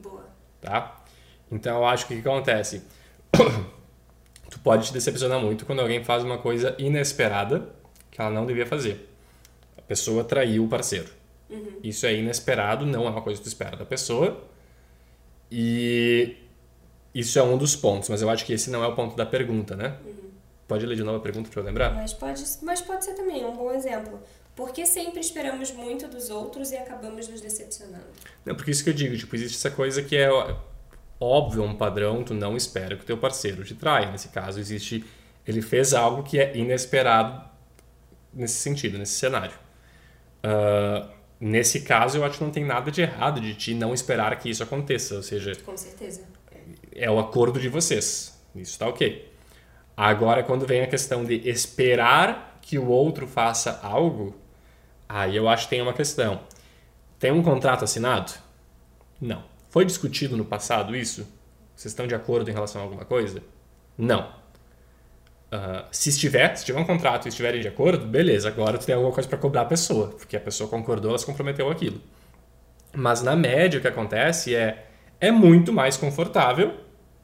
[0.00, 0.26] Boa.
[0.60, 1.04] Tá?
[1.50, 2.82] Então eu acho que o que acontece?
[4.50, 7.74] tu pode te decepcionar muito quando alguém faz uma coisa inesperada
[8.10, 9.08] que ela não devia fazer.
[9.76, 11.10] A pessoa traiu o parceiro.
[11.50, 11.80] Uhum.
[11.82, 14.44] Isso é inesperado, não é uma coisa que tu espera da pessoa.
[15.50, 16.36] E
[17.14, 19.24] isso é um dos pontos, mas eu acho que esse não é o ponto da
[19.24, 19.96] pergunta, né?
[20.04, 20.30] Uhum.
[20.66, 21.94] Pode ler de novo a pergunta para eu lembrar?
[21.94, 24.20] Mas pode, mas pode ser também um bom exemplo.
[24.56, 28.06] Por que sempre esperamos muito dos outros e acabamos nos decepcionando?
[28.44, 30.28] Não, porque isso que eu digo, tipo, existe essa coisa que é
[31.20, 34.10] óbvio, um padrão, tu não espera que o teu parceiro te traia.
[34.10, 35.04] Nesse caso, existe.
[35.46, 37.48] Ele fez algo que é inesperado
[38.32, 39.54] nesse sentido, nesse cenário.
[40.42, 41.13] Uh,
[41.44, 44.48] nesse caso, eu acho que não tem nada de errado de ti não esperar que
[44.48, 45.16] isso aconteça.
[45.16, 45.52] Ou seja.
[45.64, 46.22] Com certeza.
[46.94, 48.40] É o acordo de vocês.
[48.54, 49.30] Isso está ok.
[49.94, 54.34] Agora, quando vem a questão de esperar que o outro faça algo,
[55.08, 56.40] aí eu acho que tem uma questão.
[57.18, 58.32] Tem um contrato assinado?
[59.20, 59.44] Não.
[59.68, 61.28] Foi discutido no passado isso?
[61.76, 63.42] Vocês estão de acordo em relação a alguma coisa?
[63.98, 64.32] Não.
[65.90, 69.12] Se estiver, se tiver um contrato e estiverem de acordo, beleza, agora tu tem alguma
[69.12, 72.00] coisa para cobrar a pessoa, porque a pessoa concordou, ela se comprometeu aquilo.
[72.94, 74.86] Mas na média o que acontece é
[75.20, 76.74] é muito mais confortável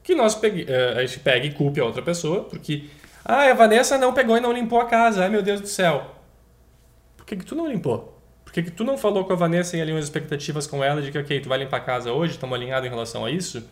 [0.01, 2.85] que nós pegue, uh, a gente pegue e culpe a outra pessoa, porque
[3.23, 6.15] ah, a Vanessa não pegou e não limpou a casa, ai meu Deus do céu.
[7.15, 8.17] Por que, que tu não limpou?
[8.43, 11.01] Por que, que tu não falou com a Vanessa e alinhou as expectativas com ela
[11.01, 13.63] de que, ok, tu vai limpar a casa hoje, estamos alinhados em relação a isso?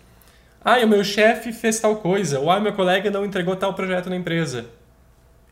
[0.63, 3.73] Ah, e o meu chefe fez tal coisa, ou ah, meu colega não entregou tal
[3.73, 4.65] projeto na empresa.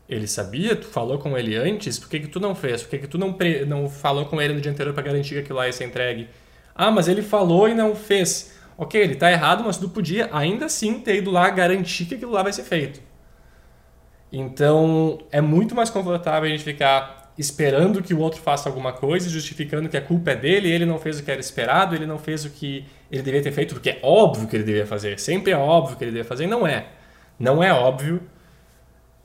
[0.08, 0.74] Ele sabia?
[0.74, 1.98] Tu falou com ele antes?
[1.98, 2.82] Por que, que tu não fez?
[2.82, 5.40] Por que, que tu não, não falou com ele no dia anterior para garantir que
[5.40, 6.28] aquilo lá ia ser entregue?
[6.74, 8.56] Ah, mas ele falou e não fez.
[8.76, 12.32] Ok, ele está errado, mas tu podia ainda assim ter ido lá garantir que aquilo
[12.32, 13.00] lá vai ser feito.
[14.32, 19.30] Então, é muito mais confortável a gente ficar esperando que o outro faça alguma coisa,
[19.30, 22.18] justificando que a culpa é dele, ele não fez o que era esperado, ele não
[22.18, 25.52] fez o que ele deveria ter feito, porque é óbvio que ele deveria fazer, sempre
[25.52, 26.88] é óbvio que ele deveria fazer, não é.
[27.38, 28.20] Não é óbvio.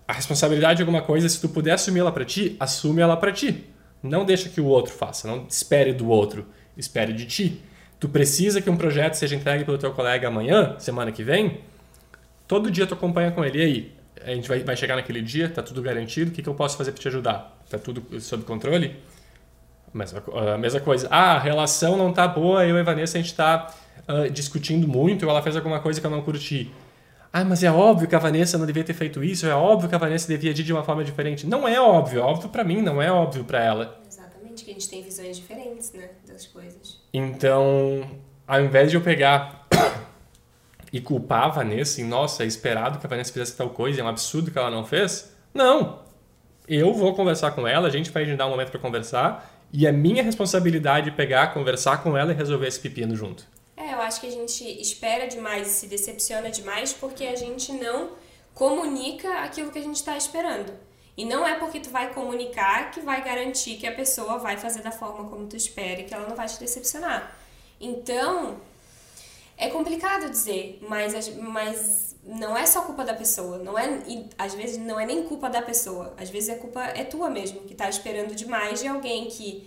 [0.07, 3.31] A responsabilidade de alguma coisa, se tu puder assumir ela para ti, assume ela para
[3.31, 3.65] ti.
[4.03, 6.45] Não deixa que o outro faça, não espere do outro,
[6.77, 7.61] espere de ti.
[7.99, 11.61] Tu precisa que um projeto seja entregue pelo teu colega amanhã, semana que vem,
[12.47, 13.57] todo dia tu acompanha com ele.
[13.57, 13.91] E aí,
[14.23, 16.77] a gente vai, vai chegar naquele dia, tá tudo garantido, o que, que eu posso
[16.77, 17.52] fazer para te ajudar?
[17.69, 18.95] Tá tudo sob controle?
[19.93, 20.23] Mesma,
[20.53, 21.07] a mesma coisa.
[21.11, 23.71] Ah, a relação não tá boa, eu e a Vanessa a gente tá
[24.07, 26.71] uh, discutindo muito, ela fez alguma coisa que eu não curti.
[27.31, 29.95] Ah, mas é óbvio que a Vanessa não devia ter feito isso, é óbvio que
[29.95, 31.47] a Vanessa devia agir de uma forma diferente.
[31.47, 33.99] Não é óbvio, é óbvio para mim, não é óbvio para ela.
[34.07, 37.01] Exatamente, que a gente tem visões diferentes, né, das coisas.
[37.11, 38.07] Então,
[38.47, 39.67] ao invés de eu pegar
[40.93, 44.03] e culpar a Vanessa em, nossa, é esperado que a Vanessa fizesse tal coisa, é
[44.03, 45.35] um absurdo que ela não fez.
[45.51, 46.02] Não.
[46.67, 49.91] Eu vou conversar com ela, a gente vai agendar um momento para conversar e é
[49.91, 53.45] minha responsabilidade pegar, conversar com ela e resolver esse pepino junto.
[53.75, 57.71] É, eu acho que a gente espera demais e se decepciona demais porque a gente
[57.73, 58.11] não
[58.53, 60.71] comunica aquilo que a gente está esperando.
[61.17, 64.81] E não é porque tu vai comunicar que vai garantir que a pessoa vai fazer
[64.81, 67.35] da forma como tu espera e que ela não vai te decepcionar.
[67.79, 68.57] Então,
[69.63, 73.57] é complicado dizer, mas, mas não é só culpa da pessoa.
[73.59, 74.01] Não é,
[74.37, 76.13] às vezes não é nem culpa da pessoa.
[76.17, 79.65] Às vezes a culpa é tua mesmo, que está esperando demais de alguém que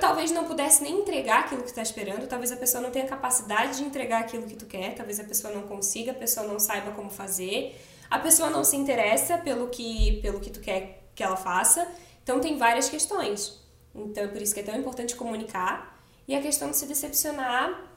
[0.00, 3.78] talvez não pudesse nem entregar aquilo que está esperando, talvez a pessoa não tenha capacidade
[3.78, 6.92] de entregar aquilo que tu quer, talvez a pessoa não consiga, a pessoa não saiba
[6.92, 11.36] como fazer, a pessoa não se interessa pelo que, pelo que tu quer que ela
[11.36, 11.86] faça.
[12.22, 13.60] Então tem várias questões.
[13.94, 16.00] Então é por isso que é tão importante comunicar.
[16.26, 17.91] E a questão de se decepcionar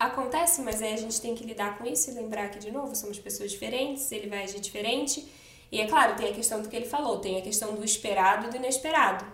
[0.00, 2.96] Acontece, mas aí a gente tem que lidar com isso e lembrar que, de novo,
[2.96, 5.30] somos pessoas diferentes, ele vai agir diferente.
[5.70, 8.46] E é claro, tem a questão do que ele falou, tem a questão do esperado
[8.46, 9.26] e do inesperado.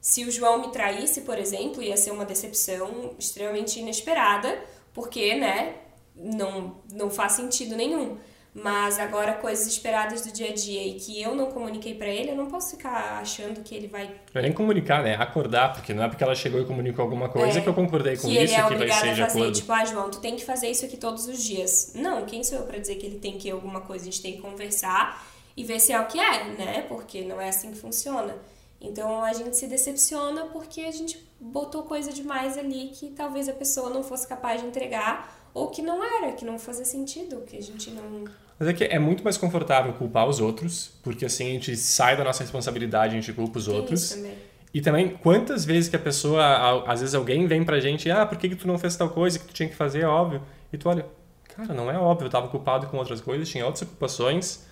[0.00, 5.74] Se o João me traísse, por exemplo, ia ser uma decepção extremamente inesperada, porque, né,
[6.16, 8.18] não, não faz sentido nenhum.
[8.54, 12.30] Mas agora coisas esperadas do dia a dia e que eu não comuniquei para ele,
[12.30, 14.06] eu não posso ficar achando que ele vai.
[14.32, 15.16] Não é nem comunicar, né?
[15.16, 18.16] Acordar, porque não é porque ela chegou e comunicou alguma coisa é, que eu concordei
[18.16, 19.52] com isso é que vai ser de fazer, acordo.
[19.52, 21.94] Tipo, ah, João, tu tem que fazer isso aqui todos os dias.
[21.96, 24.04] Não, quem sou eu para dizer que ele tem que ir alguma coisa?
[24.04, 26.82] A gente tem que conversar e ver se é o que é, né?
[26.82, 28.36] Porque não é assim que funciona.
[28.80, 33.52] Então a gente se decepciona porque a gente botou coisa demais ali que talvez a
[33.52, 37.56] pessoa não fosse capaz de entregar ou que não era, que não fazia sentido, que
[37.56, 38.24] a gente não
[38.58, 42.16] mas é que é muito mais confortável culpar os outros, porque assim a gente sai
[42.16, 44.02] da nossa responsabilidade, a gente culpa os outros.
[44.02, 44.34] Isso também.
[44.72, 48.36] E também, quantas vezes que a pessoa, às vezes alguém vem pra gente, ah, por
[48.36, 50.42] que, que tu não fez tal coisa que tu tinha que fazer, é óbvio.
[50.72, 51.06] E tu olha,
[51.44, 54.64] cara, não é óbvio, eu tava culpado com outras coisas, tinha outras ocupações,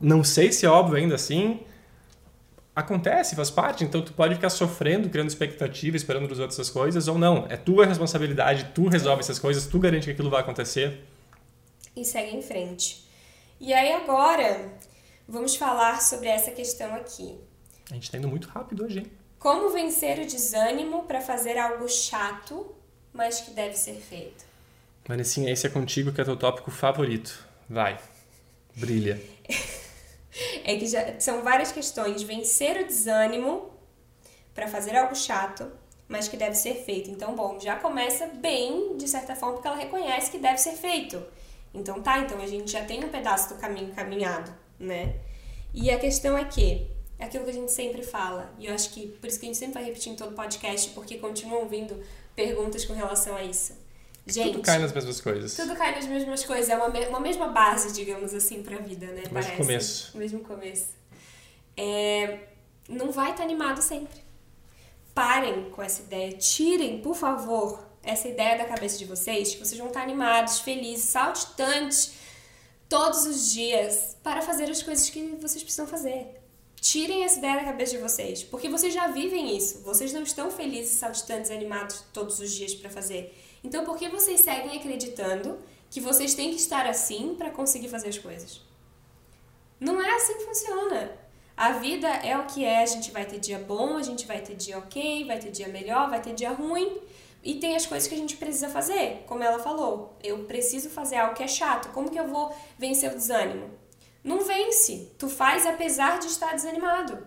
[0.00, 1.58] não sei se é óbvio ainda assim.
[2.74, 7.08] Acontece, faz parte, então tu pode ficar sofrendo, criando expectativa, esperando dos outros essas coisas,
[7.08, 7.44] ou não.
[7.48, 11.00] É tua responsabilidade, tu resolve essas coisas, tu garante que aquilo vai acontecer.
[11.96, 13.07] E segue em frente.
[13.60, 14.72] E aí agora
[15.26, 17.36] vamos falar sobre essa questão aqui.
[17.90, 19.12] A gente tá indo muito rápido hoje, hein?
[19.38, 22.74] Como vencer o desânimo para fazer algo chato,
[23.12, 24.44] mas que deve ser feito?
[25.06, 27.46] Vanessinha, esse é contigo que é teu tópico favorito.
[27.68, 27.98] Vai,
[28.76, 29.20] brilha.
[30.64, 32.22] é que já são várias questões.
[32.22, 33.70] Vencer o desânimo
[34.54, 35.68] para fazer algo chato,
[36.06, 37.10] mas que deve ser feito.
[37.10, 41.20] Então, bom, já começa bem, de certa forma, porque ela reconhece que deve ser feito.
[41.72, 45.16] Então tá, então a gente já tem um pedaço do caminho caminhado, né?
[45.72, 46.86] E a questão é que,
[47.18, 49.48] é aquilo que a gente sempre fala, e eu acho que por isso que a
[49.48, 52.02] gente sempre vai repetindo todo o podcast, porque continuam vindo
[52.34, 53.74] perguntas com relação a isso.
[54.26, 55.56] Gente, tudo cai nas mesmas coisas.
[55.56, 59.22] Tudo cai nas mesmas coisas, é uma, uma mesma base, digamos assim, pra vida, né?
[59.30, 60.10] O mesmo começo.
[60.14, 60.88] O mesmo começo.
[61.76, 62.40] É,
[62.88, 64.20] não vai estar animado sempre.
[65.14, 69.78] Parem com essa ideia, tirem, por favor, essa ideia da cabeça de vocês, que vocês
[69.78, 72.14] vão estar animados, felizes, saltitantes
[72.88, 76.26] todos os dias para fazer as coisas que vocês precisam fazer.
[76.80, 79.82] Tirem essa ideia da cabeça de vocês, porque vocês já vivem isso.
[79.82, 83.36] Vocês não estão felizes, saltitantes, animados todos os dias para fazer.
[83.62, 85.58] Então, por que vocês seguem acreditando
[85.90, 88.62] que vocês têm que estar assim para conseguir fazer as coisas?
[89.78, 91.12] Não é assim que funciona.
[91.54, 94.40] A vida é o que é, a gente vai ter dia bom, a gente vai
[94.40, 97.00] ter dia ok, vai ter dia melhor, vai ter dia ruim.
[97.42, 100.16] E tem as coisas que a gente precisa fazer, como ela falou.
[100.22, 101.92] Eu preciso fazer algo que é chato.
[101.92, 103.70] Como que eu vou vencer o desânimo?
[104.24, 105.12] Não vence.
[105.18, 107.26] Tu faz apesar de estar desanimado.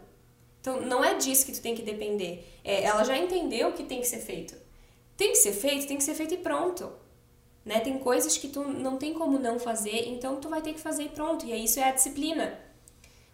[0.59, 2.47] Então, não é disso que tu tem que depender.
[2.63, 4.55] É, ela já entendeu o que tem que ser feito.
[5.17, 6.91] Tem que ser feito, tem que ser feito e pronto.
[7.65, 7.79] Né?
[7.79, 11.03] Tem coisas que tu não tem como não fazer, então tu vai ter que fazer
[11.03, 11.45] e pronto.
[11.45, 12.59] E isso é a disciplina.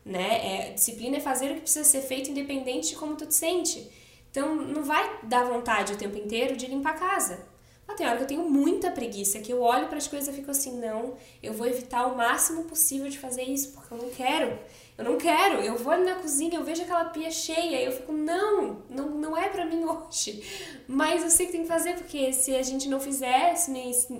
[0.06, 0.70] Né?
[0.70, 3.90] É, disciplina é fazer o que precisa ser feito independente de como tu te sente.
[4.38, 7.40] Então não vai dar vontade o tempo inteiro de limpar a casa.
[7.88, 10.38] Mas tem hora que eu tenho muita preguiça, que eu olho para as coisas e
[10.38, 14.10] fico assim, não, eu vou evitar o máximo possível de fazer isso, porque eu não
[14.12, 14.60] quero.
[14.96, 15.62] Eu não quero.
[15.62, 19.10] Eu vou ali na cozinha, eu vejo aquela pia cheia e eu fico, não, não,
[19.10, 20.44] não é para mim hoje.
[20.88, 23.72] Mas eu sei que tem que fazer, porque se a gente não fizer, se,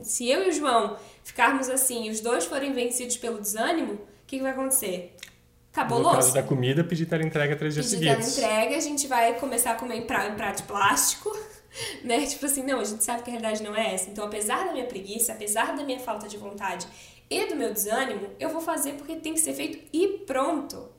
[0.04, 4.00] se eu e o João ficarmos assim e os dois forem vencidos pelo desânimo, o
[4.26, 5.16] que, que vai acontecer?
[5.78, 8.34] Acabou no caso da comida, pedir tela entrega três dias pedir seguidos.
[8.34, 11.38] Pedir entrega, a gente vai começar a comer em prato, em prato de plástico,
[12.04, 12.26] né?
[12.26, 14.10] Tipo assim, não, a gente sabe que a realidade não é essa.
[14.10, 16.88] Então, apesar da minha preguiça, apesar da minha falta de vontade
[17.30, 20.90] e do meu desânimo, eu vou fazer porque tem que ser feito e pronto.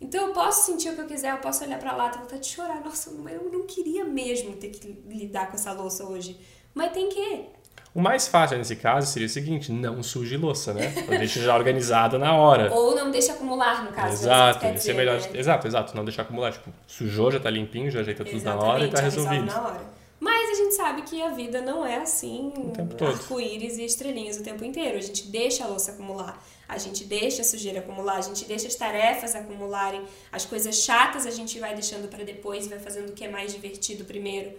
[0.00, 2.42] Então, eu posso sentir o que eu quiser, eu posso olhar para lá, ter vontade
[2.42, 2.82] de chorar.
[2.84, 6.36] Nossa, eu não queria mesmo ter que lidar com essa louça hoje.
[6.74, 7.46] Mas tem que.
[7.94, 10.92] O mais fácil nesse caso seria o seguinte: não suje louça, né?
[11.08, 12.74] Deixa já organizada na hora.
[12.74, 14.24] Ou não deixa acumular, no caso.
[14.24, 15.20] Exato, isso é melhor.
[15.20, 15.28] Né?
[15.34, 15.96] Exato, exato.
[15.96, 16.52] Não deixar acumular.
[16.52, 19.46] Tipo, sujou, já tá limpinho, já ajeita tudo Exatamente, na hora e tá resolvido.
[19.46, 19.80] Na hora.
[20.18, 22.52] Mas a gente sabe que a vida não é assim,
[23.00, 24.96] arco-íris e estrelinhas o tempo inteiro.
[24.98, 28.66] A gente deixa a louça acumular, a gente deixa a sujeira acumular, a gente deixa
[28.66, 30.02] as tarefas acumularem,
[30.32, 33.52] as coisas chatas a gente vai deixando para depois, vai fazendo o que é mais
[33.52, 34.52] divertido primeiro.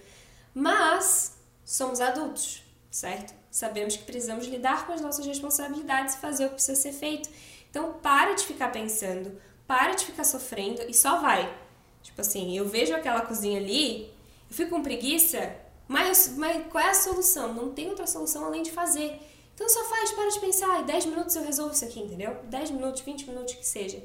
[0.54, 2.65] Mas somos adultos
[2.96, 3.34] certo?
[3.52, 7.30] Sabemos que precisamos lidar com as nossas responsabilidades e fazer o que precisa ser feito.
[7.70, 11.54] Então, para de ficar pensando, para de ficar sofrendo e só vai.
[12.02, 14.06] Tipo assim, eu vejo aquela cozinha ali,
[14.50, 15.54] eu fico com preguiça,
[15.90, 17.54] mas, mas qual é a solução?
[17.54, 19.20] Não tem outra solução além de fazer.
[19.54, 22.38] Então só faz, para de pensar, em 10 minutos eu resolvo isso aqui, entendeu?
[22.46, 24.02] 10 minutos, 20 minutos que seja.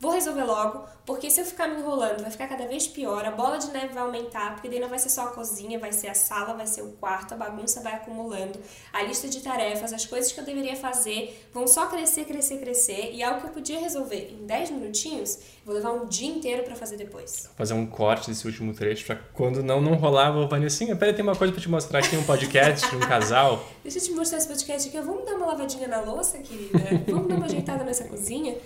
[0.00, 3.30] Vou resolver logo, porque se eu ficar me enrolando, vai ficar cada vez pior, a
[3.30, 6.08] bola de neve vai aumentar, porque daí não vai ser só a cozinha, vai ser
[6.08, 8.58] a sala, vai ser o quarto, a bagunça vai acumulando,
[8.92, 13.12] a lista de tarefas, as coisas que eu deveria fazer vão só crescer, crescer, crescer,
[13.12, 16.74] e algo que eu podia resolver em 10 minutinhos, vou levar um dia inteiro para
[16.74, 17.44] fazer depois.
[17.46, 21.14] Vou fazer um corte desse último trecho pra quando não não rolar, vou Vanessinha, peraí,
[21.14, 23.64] tem uma coisa pra te mostrar aqui, um podcast de um casal.
[23.82, 26.78] Deixa eu te mostrar esse podcast aqui, vamos dar uma lavadinha na louça, querida?
[27.06, 28.56] Vamos dar uma ajeitada nessa cozinha?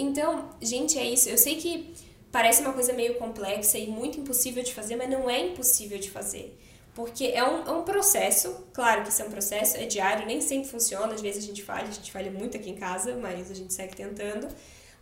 [0.00, 1.28] Então, gente, é isso.
[1.28, 1.94] Eu sei que
[2.32, 6.10] parece uma coisa meio complexa e muito impossível de fazer, mas não é impossível de
[6.10, 6.58] fazer.
[6.94, 10.40] Porque é um, é um processo, claro que isso é um processo, é diário, nem
[10.40, 13.50] sempre funciona, às vezes a gente falha, a gente falha muito aqui em casa, mas
[13.50, 14.48] a gente segue tentando.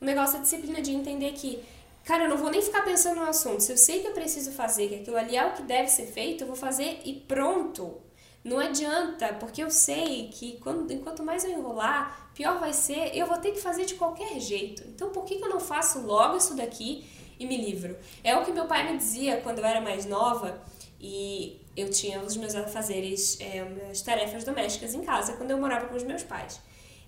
[0.00, 1.62] O negócio é a disciplina de entender que,
[2.04, 3.62] cara, eu não vou nem ficar pensando no assunto.
[3.62, 6.06] Se eu sei que eu preciso fazer, que aquilo ali é o que deve ser
[6.06, 8.00] feito, eu vou fazer e pronto.
[8.44, 13.26] Não adianta, porque eu sei que quando, enquanto mais eu enrolar, pior vai ser, eu
[13.26, 14.82] vou ter que fazer de qualquer jeito.
[14.88, 17.04] Então por que, que eu não faço logo isso daqui
[17.38, 17.96] e me livro?
[18.22, 20.62] É o que meu pai me dizia quando eu era mais nova
[21.00, 25.86] e eu tinha os meus afazeres, é, minhas tarefas domésticas em casa quando eu morava
[25.86, 26.60] com os meus pais.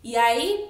[0.03, 0.69] E aí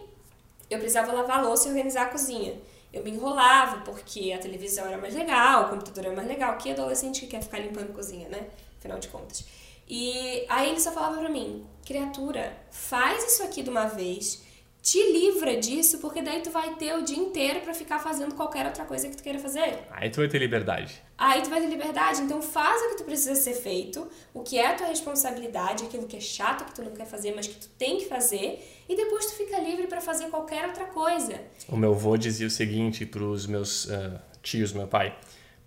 [0.69, 2.55] eu precisava lavar a louça e organizar a cozinha.
[2.93, 6.57] Eu me enrolava porque a televisão era mais legal, o computador era mais legal.
[6.59, 8.49] Que adolescente que quer ficar limpando cozinha, né?
[8.79, 9.45] Afinal de contas.
[9.91, 14.41] E aí ele só falava pra mim, criatura, faz isso aqui de uma vez,
[14.81, 18.67] te livra disso, porque daí tu vai ter o dia inteiro para ficar fazendo qualquer
[18.67, 19.81] outra coisa que tu queira fazer.
[19.91, 21.03] Aí tu vai ter liberdade.
[21.19, 24.59] Aí tu vai ter liberdade, então faz o que tu precisa ser feito, o que
[24.59, 27.57] é a tua responsabilidade, aquilo que é chato que tu não quer fazer, mas que
[27.57, 31.35] tu tem que fazer, e depois tu fica livre para fazer qualquer outra coisa.
[31.69, 35.19] O meu avô dizia o seguinte pros meus uh, tios, meu pai: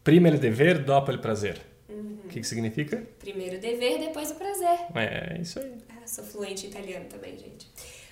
[0.01, 1.72] primeiro dever, doppel prazer.
[1.89, 2.19] Uhum.
[2.25, 3.07] O que, que significa?
[3.19, 4.79] Primeiro o dever, depois o prazer.
[4.95, 5.73] É, isso aí.
[5.89, 7.67] Ah, sou fluente em italiano também, gente.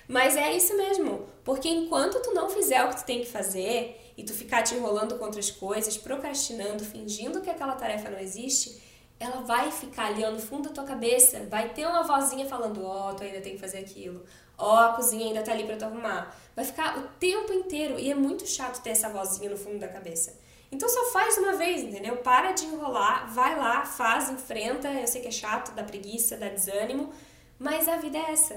[0.08, 3.98] Mas é isso mesmo, porque enquanto tu não fizer o que tu tem que fazer
[4.16, 8.82] e tu ficar te enrolando com outras coisas, procrastinando, fingindo que aquela tarefa não existe,
[9.18, 12.84] ela vai ficar ali ó, no fundo da tua cabeça, vai ter uma vozinha falando,
[12.84, 14.24] ó, oh, tu ainda tem que fazer aquilo,
[14.58, 16.36] ó, oh, a cozinha ainda tá ali pra tu arrumar.
[16.54, 19.88] Vai ficar o tempo inteiro e é muito chato ter essa vozinha no fundo da
[19.88, 20.34] cabeça.
[20.72, 22.16] Então só faz uma vez, entendeu?
[22.16, 24.88] Para de enrolar, vai lá, faz, enfrenta.
[24.88, 27.12] Eu sei que é chato, dá preguiça, dá desânimo,
[27.58, 28.54] mas a vida é essa.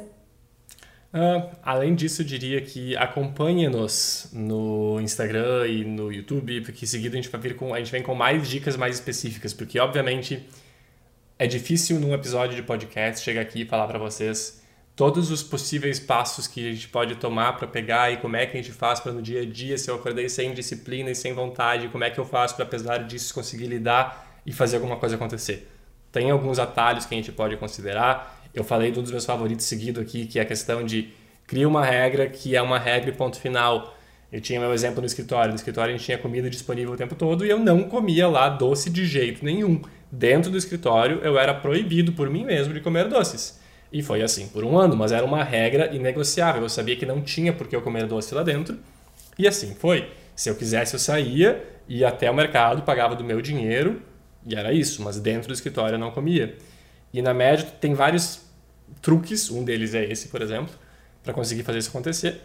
[1.14, 7.18] Uh, além disso, eu diria que acompanhe-nos no Instagram e no YouTube, porque em seguida
[7.18, 10.46] a gente vai vir com a gente vem com mais dicas mais específicas, porque obviamente
[11.38, 14.62] é difícil num episódio de podcast chegar aqui e falar para vocês
[14.96, 18.58] todos os possíveis passos que a gente pode tomar para pegar e como é que
[18.58, 21.34] a gente faz para no dia a dia, se eu acordei sem disciplina e sem
[21.34, 25.16] vontade, como é que eu faço para apesar disso conseguir lidar e fazer alguma coisa
[25.16, 25.70] acontecer.
[26.12, 28.42] Tem alguns atalhos que a gente pode considerar.
[28.54, 31.10] Eu falei de um dos meus favoritos seguido aqui, que é a questão de
[31.46, 33.98] cria uma regra que é uma regra e ponto final.
[34.32, 35.50] Eu tinha meu exemplo no escritório.
[35.50, 38.48] No escritório a gente tinha comida disponível o tempo todo e eu não comia lá
[38.48, 39.82] doce de jeito nenhum.
[40.10, 43.60] Dentro do escritório eu era proibido por mim mesmo de comer doces.
[43.96, 46.62] E foi assim por um ano, mas era uma regra inegociável.
[46.62, 48.78] Eu sabia que não tinha por que eu comer doce lá dentro.
[49.40, 50.12] E assim foi.
[50.36, 54.02] Se eu quisesse, eu saía, ia até o mercado, pagava do meu dinheiro,
[54.46, 56.58] e era isso, mas dentro do escritório eu não comia.
[57.14, 58.42] E na média tem vários
[59.02, 60.76] truques, um deles é esse, por exemplo,
[61.24, 62.42] para conseguir fazer isso acontecer.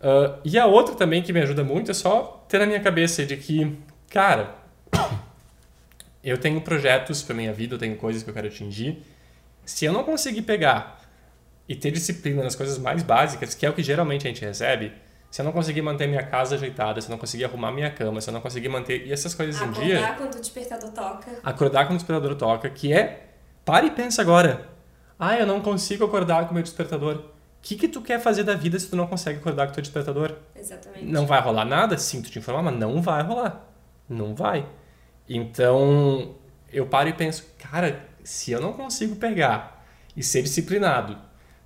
[0.00, 3.22] Uh, e a outra também que me ajuda muito é só ter na minha cabeça
[3.26, 3.76] de que,
[4.08, 4.54] cara,
[6.24, 9.02] eu tenho projetos para minha vida, eu tenho coisas que eu quero atingir,
[9.66, 11.00] se eu não conseguir pegar
[11.68, 14.92] e ter disciplina nas coisas mais básicas, que é o que geralmente a gente recebe,
[15.30, 18.20] se eu não conseguir manter minha casa ajeitada, se eu não conseguir arrumar minha cama,
[18.20, 19.98] se eu não conseguir manter e essas coisas Acordar em dia.
[19.98, 21.30] Acordar quando o despertador toca.
[21.42, 23.26] Acordar quando o despertador toca, que é.
[23.64, 24.68] Pare e pensa agora.
[25.18, 27.16] Ah, eu não consigo acordar com o meu despertador.
[27.16, 27.22] O
[27.60, 29.82] que, que tu quer fazer da vida se tu não consegue acordar com o teu
[29.82, 30.36] despertador?
[30.54, 31.04] Exatamente.
[31.04, 31.98] Não vai rolar nada?
[31.98, 33.66] Sinto te informar, mas não vai rolar.
[34.08, 34.64] Não vai.
[35.28, 36.36] Então,
[36.72, 39.86] eu paro e penso, cara, se eu não consigo pegar
[40.16, 41.16] e ser disciplinado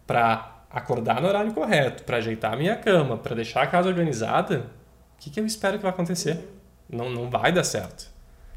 [0.07, 4.66] para acordar no horário correto, para ajeitar a minha cama, para deixar a casa organizada,
[5.16, 6.38] o que, que eu espero que vai acontecer?
[6.87, 8.11] Não, não vai dar certo.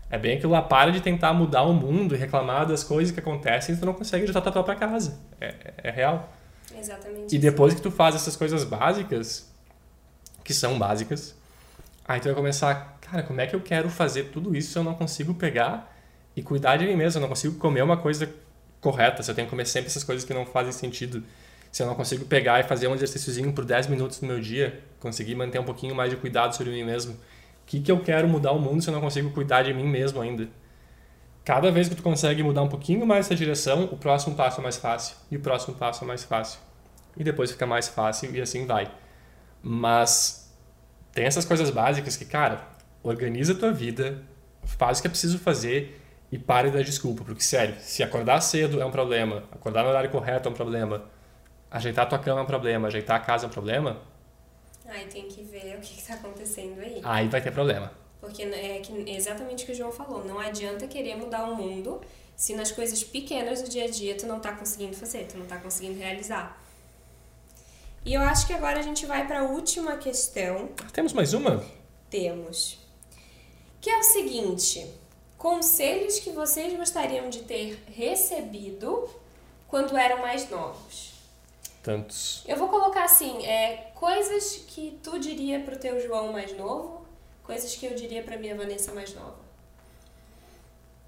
[0.10, 3.22] É bem aquilo lá, para de tentar mudar o mundo e reclamar das coisas que
[3.22, 5.18] acontecem e tu não consegue ajeitar tua própria casa.
[5.40, 6.30] É, é real.
[6.78, 7.34] Exatamente.
[7.34, 9.50] E depois que tu faz essas coisas básicas,
[10.44, 11.34] que são básicas,
[12.06, 14.84] aí tu vai começar, cara, como é que eu quero fazer tudo isso se eu
[14.84, 15.93] não consigo pegar
[16.36, 17.18] e cuidar de mim mesmo.
[17.18, 18.30] Eu não consigo comer uma coisa
[18.82, 21.24] correta, se eu tenho que comer sempre essas coisas que não fazem sentido.
[21.72, 24.80] Se eu não consigo pegar e fazer um exercíciozinho por 10 minutos no meu dia,
[25.00, 27.14] conseguir manter um pouquinho mais de cuidado sobre mim mesmo.
[27.14, 27.18] O
[27.66, 30.22] que, que eu quero mudar o mundo se eu não consigo cuidar de mim mesmo
[30.22, 30.48] ainda?
[31.44, 34.64] Cada vez que tu consegue mudar um pouquinho mais essa direção, o próximo passo é
[34.64, 35.16] mais fácil.
[35.32, 36.60] E o próximo passo é mais fácil.
[37.18, 38.90] E depois fica mais fácil e assim vai.
[39.62, 40.54] Mas
[41.14, 42.62] tem essas coisas básicas que, cara,
[43.02, 44.22] organiza a tua vida,
[44.64, 46.02] faz o que é preciso fazer
[46.34, 47.24] e pare de dar desculpa.
[47.24, 51.06] Porque, sério, se acordar cedo é um problema, acordar no horário correto é um problema,
[51.70, 54.02] ajeitar a tua cama é um problema, ajeitar a casa é um problema.
[54.88, 57.00] Aí tem que ver o que está acontecendo aí.
[57.04, 57.92] Aí vai ter problema.
[58.20, 60.26] Porque é que, exatamente o que o João falou.
[60.26, 62.02] Não adianta querer mudar o mundo
[62.36, 65.46] se nas coisas pequenas do dia a dia tu não tá conseguindo fazer, tu não
[65.46, 66.60] tá conseguindo realizar.
[68.04, 70.70] E eu acho que agora a gente vai para a última questão.
[70.92, 71.64] Temos mais uma?
[72.10, 72.80] Temos.
[73.80, 75.03] Que é o seguinte:
[75.44, 79.10] conselhos que vocês gostariam de ter recebido
[79.68, 81.12] quando eram mais novos.
[81.84, 82.46] Tantos.
[82.48, 87.06] Eu vou colocar assim, é, coisas que tu diria pro teu João mais novo,
[87.44, 89.36] coisas que eu diria pra minha Vanessa mais nova.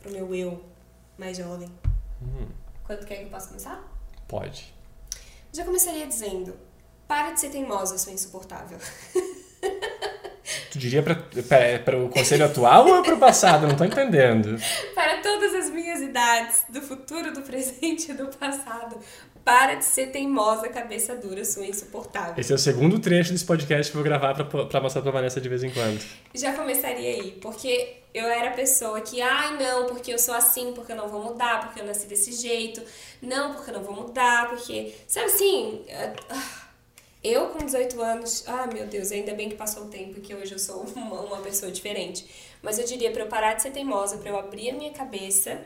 [0.02, 0.62] Pro meu eu
[1.18, 1.72] mais jovem.
[2.22, 2.50] Hum.
[2.86, 3.90] Quando quer que eu possa começar?
[4.28, 4.74] Pode.
[5.54, 6.60] Já começaria dizendo:
[7.08, 8.80] para de ser teimosa, sua insuportável.
[10.76, 13.66] Tu diria para o conselho atual ou para o passado?
[13.66, 14.60] Não tô entendendo.
[14.94, 19.00] Para todas as minhas idades, do futuro, do presente e do passado.
[19.42, 22.34] Para de ser teimosa, cabeça dura, sua insuportável.
[22.38, 25.40] Esse é o segundo trecho desse podcast que eu vou gravar para mostrar pra Vanessa
[25.40, 26.04] de vez em quando.
[26.34, 30.74] Já começaria aí, porque eu era a pessoa que, ai não, porque eu sou assim,
[30.74, 32.82] porque eu não vou mudar, porque eu nasci desse jeito,
[33.22, 34.94] não, porque eu não vou mudar, porque.
[35.08, 35.86] Sabe assim.
[35.88, 36.65] Uh,
[37.26, 40.54] eu, com 18 anos, ah, meu Deus, ainda bem que passou o tempo que hoje
[40.54, 42.26] eu sou uma, uma pessoa diferente.
[42.62, 45.66] Mas eu diria para eu parar de ser teimosa, para eu abrir a minha cabeça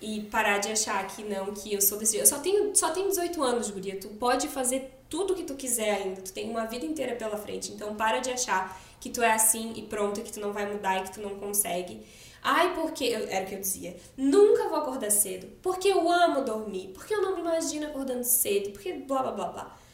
[0.00, 2.24] e parar de achar que não, que eu sou desse jeito.
[2.24, 3.98] Eu só tenho, só tenho 18 anos, Guria.
[3.98, 6.22] Tu pode fazer tudo o que tu quiser ainda.
[6.22, 7.72] Tu tem uma vida inteira pela frente.
[7.72, 11.00] Então, para de achar que tu é assim e pronto, que tu não vai mudar
[11.00, 12.00] e que tu não consegue.
[12.42, 13.04] Ai, porque.
[13.04, 13.96] Eu, era o que eu dizia.
[14.16, 15.48] Nunca vou acordar cedo.
[15.60, 16.92] Porque eu amo dormir.
[16.94, 18.70] Porque eu não me imagino acordando cedo.
[18.70, 19.85] Porque blá blá blá blá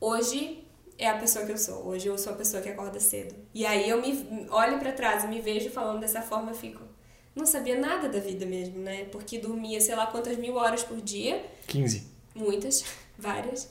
[0.00, 0.64] hoje
[0.98, 1.86] é a pessoa que eu sou.
[1.86, 3.34] Hoje eu sou a pessoa que acorda cedo.
[3.54, 6.82] E aí eu me olho para trás e me vejo falando dessa forma, fico.
[7.34, 9.04] Não sabia nada da vida mesmo, né?
[9.06, 11.44] Porque dormia sei lá quantas mil horas por dia.
[11.66, 12.06] 15.
[12.34, 12.84] Muitas,
[13.16, 13.70] várias.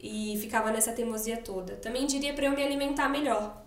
[0.00, 1.74] E ficava nessa teimosia toda.
[1.76, 3.64] Também diria para eu me alimentar melhor.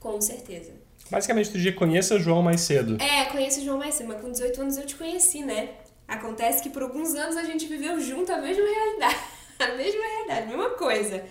[0.00, 0.72] Com certeza.
[1.10, 3.00] Basicamente, tu diria conheça o João mais cedo.
[3.00, 5.70] É, conheço o João mais cedo, mas com 18 anos eu te conheci, né?
[6.06, 9.37] Acontece que por alguns anos a gente viveu junto a mesma realidade.
[9.64, 11.24] a mesma realidade, a mesma coisa.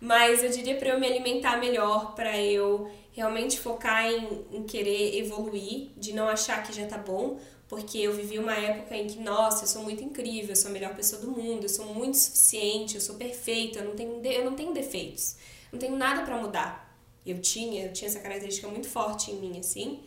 [0.00, 5.16] Mas eu diria para eu me alimentar melhor, para eu realmente focar em, em querer
[5.18, 9.18] evoluir, de não achar que já tá bom, porque eu vivi uma época em que,
[9.20, 12.16] nossa, eu sou muito incrível, eu sou a melhor pessoa do mundo, eu sou muito
[12.16, 15.36] suficiente, eu sou perfeita, eu não tenho, eu não tenho defeitos,
[15.70, 16.98] não tenho nada para mudar.
[17.24, 20.00] Eu tinha, eu tinha essa característica muito forte em mim, assim,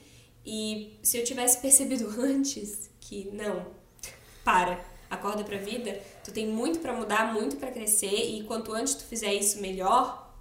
[0.46, 3.66] e se eu tivesse percebido antes que, não,
[4.44, 4.80] para,
[5.16, 9.04] acorda pra vida, tu tem muito para mudar, muito para crescer e quanto antes tu
[9.04, 10.34] fizer isso melhor,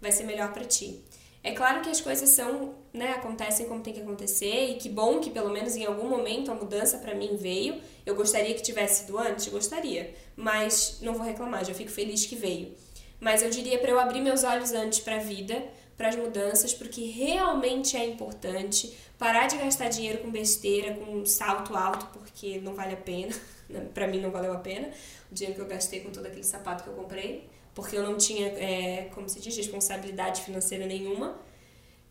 [0.00, 1.02] vai ser melhor para ti.
[1.42, 5.20] É claro que as coisas são, né, acontecem como tem que acontecer e que bom
[5.20, 7.80] que pelo menos em algum momento a mudança para mim veio.
[8.04, 12.36] Eu gostaria que tivesse sido antes, gostaria, mas não vou reclamar, já fico feliz que
[12.36, 12.74] veio.
[13.18, 15.62] Mas eu diria para eu abrir meus olhos antes para a vida,
[15.96, 21.76] para as mudanças, porque realmente é importante parar de gastar dinheiro com besteira, com salto
[21.76, 23.34] alto, porque não vale a pena.
[23.94, 24.90] para mim não valeu a pena
[25.30, 28.16] o dinheiro que eu gastei com todo aquele sapato que eu comprei, porque eu não
[28.16, 31.38] tinha, é, como se diz, responsabilidade financeira nenhuma.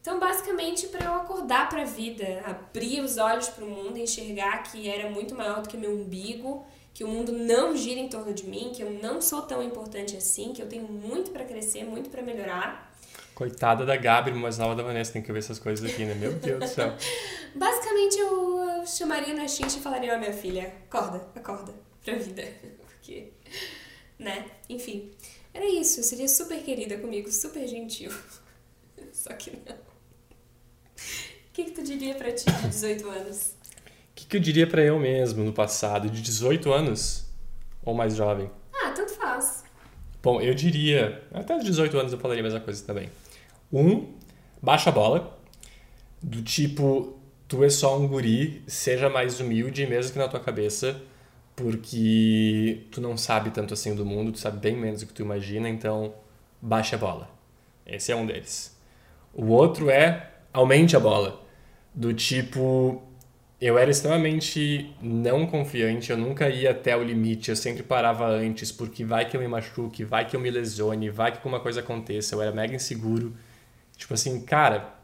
[0.02, 4.64] Então, basicamente, para eu acordar para a vida, abrir os olhos para o mundo, enxergar
[4.64, 8.34] que era muito maior do que meu umbigo, que o mundo não gira em torno
[8.34, 11.84] de mim, que eu não sou tão importante assim, que eu tenho muito para crescer,
[11.84, 12.90] muito para melhorar.
[13.36, 16.14] Coitada da Gabi, mais nova da Vanessa, tem que ver essas coisas aqui, né?
[16.14, 16.94] Meu Deus do céu.
[17.56, 21.74] Basicamente, eu chamaria na xincha e falaria, ó, oh, minha filha, acorda, acorda
[22.04, 22.44] pra vida.
[22.78, 23.32] Porque,
[24.18, 24.46] né?
[24.70, 25.12] Enfim,
[25.54, 26.00] era isso.
[26.00, 28.12] Eu seria super querida comigo, super gentil.
[29.12, 29.76] Só que não.
[29.76, 33.56] O que, que tu diria pra ti de 18 anos?
[34.12, 37.26] O que, que eu diria pra eu mesmo no passado, de 18 anos?
[37.84, 38.50] Ou mais jovem?
[38.74, 39.64] Ah, tanto faz.
[40.22, 41.24] Bom, eu diria.
[41.34, 43.10] Até os 18 anos eu falaria a mesma coisa também.
[43.72, 44.14] Um,
[44.62, 45.38] baixa a bola.
[46.22, 47.19] Do tipo,
[47.50, 51.02] tu é só um guri, seja mais humilde mesmo que na tua cabeça,
[51.56, 55.24] porque tu não sabe tanto assim do mundo, tu sabe bem menos do que tu
[55.24, 56.14] imagina, então
[56.62, 57.30] baixa a bola.
[57.86, 58.78] Esse é um deles.
[59.34, 61.44] O outro é aumente a bola.
[61.94, 63.02] Do tipo,
[63.60, 68.72] eu era extremamente não confiante, eu nunca ia até o limite, eu sempre parava antes,
[68.72, 71.80] porque vai que eu me machuque, vai que eu me lesione, vai que alguma coisa
[71.80, 73.36] aconteça, eu era mega inseguro.
[73.98, 74.99] Tipo assim, cara,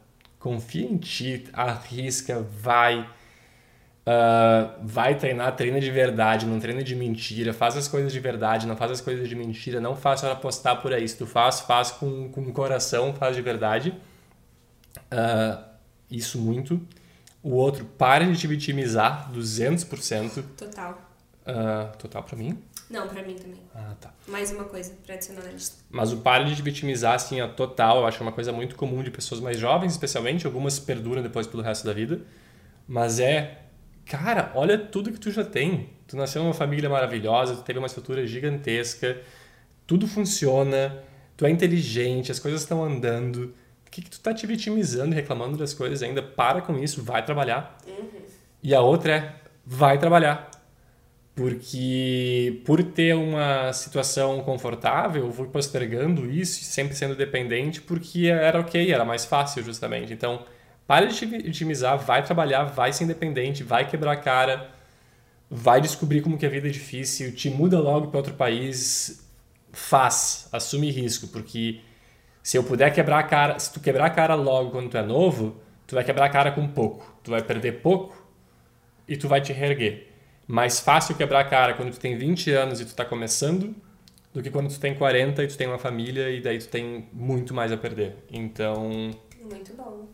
[0.46, 3.02] confia em ti, arrisca, vai.
[4.08, 8.68] Uh, vai treinar, treina de verdade, não treina de mentira, faz as coisas de verdade,
[8.68, 11.08] não faz as coisas de mentira, não faz para postar por aí.
[11.10, 13.96] Se tu faz, faz com, com coração, faz de verdade.
[15.12, 15.64] Uh,
[16.12, 16.80] isso muito.
[17.42, 20.44] O outro, pare de te vitimizar 200%.
[20.56, 21.02] Total.
[21.42, 22.60] Uh, total pra mim?
[22.90, 23.62] Não, pra mim também.
[23.74, 24.14] Ah, tá.
[24.28, 25.78] Mais uma coisa pra adicionar na lista.
[25.90, 28.52] Mas o pare de te vitimizar, assim, a total, eu acho que é uma coisa
[28.52, 30.46] muito comum de pessoas mais jovens, especialmente.
[30.46, 32.22] Algumas perduram depois pelo resto da vida.
[32.88, 33.66] Mas é
[34.06, 35.90] cara, olha tudo que tu já tem.
[36.08, 39.20] Tu nasceu numa família maravilhosa, tu teve uma estrutura gigantesca,
[39.88, 41.04] tudo funciona,
[41.36, 43.54] tu é inteligente, as coisas estão andando.
[43.88, 46.22] O que, que tu tá te vitimizando e reclamando das coisas ainda?
[46.22, 47.78] Para com isso, vai trabalhar.
[47.88, 48.22] Uhum.
[48.62, 50.52] E a outra é, vai trabalhar.
[51.36, 58.62] Porque por ter uma situação confortável, eu fui postergando isso, sempre sendo dependente, porque era
[58.62, 60.14] ok, era mais fácil justamente.
[60.14, 60.46] Então,
[60.88, 64.70] para de vitimizar, vai trabalhar, vai ser independente, vai quebrar a cara,
[65.50, 69.28] vai descobrir como que a vida é difícil, te muda logo para outro país,
[69.74, 71.82] faz, assume risco, porque
[72.42, 75.04] se eu puder quebrar a cara, se tu quebrar a cara logo quando tu é
[75.04, 78.16] novo, tu vai quebrar a cara com pouco, tu vai perder pouco
[79.08, 80.15] e tu vai te reerguer.
[80.48, 83.76] Mais fácil quebrar a cara quando tu tem 20 anos e tu está começando
[84.34, 87.08] do que quando tu tem 40 e tu tem uma família e daí tu tem
[87.14, 88.18] muito mais a perder.
[88.30, 90.08] Então, muito bom.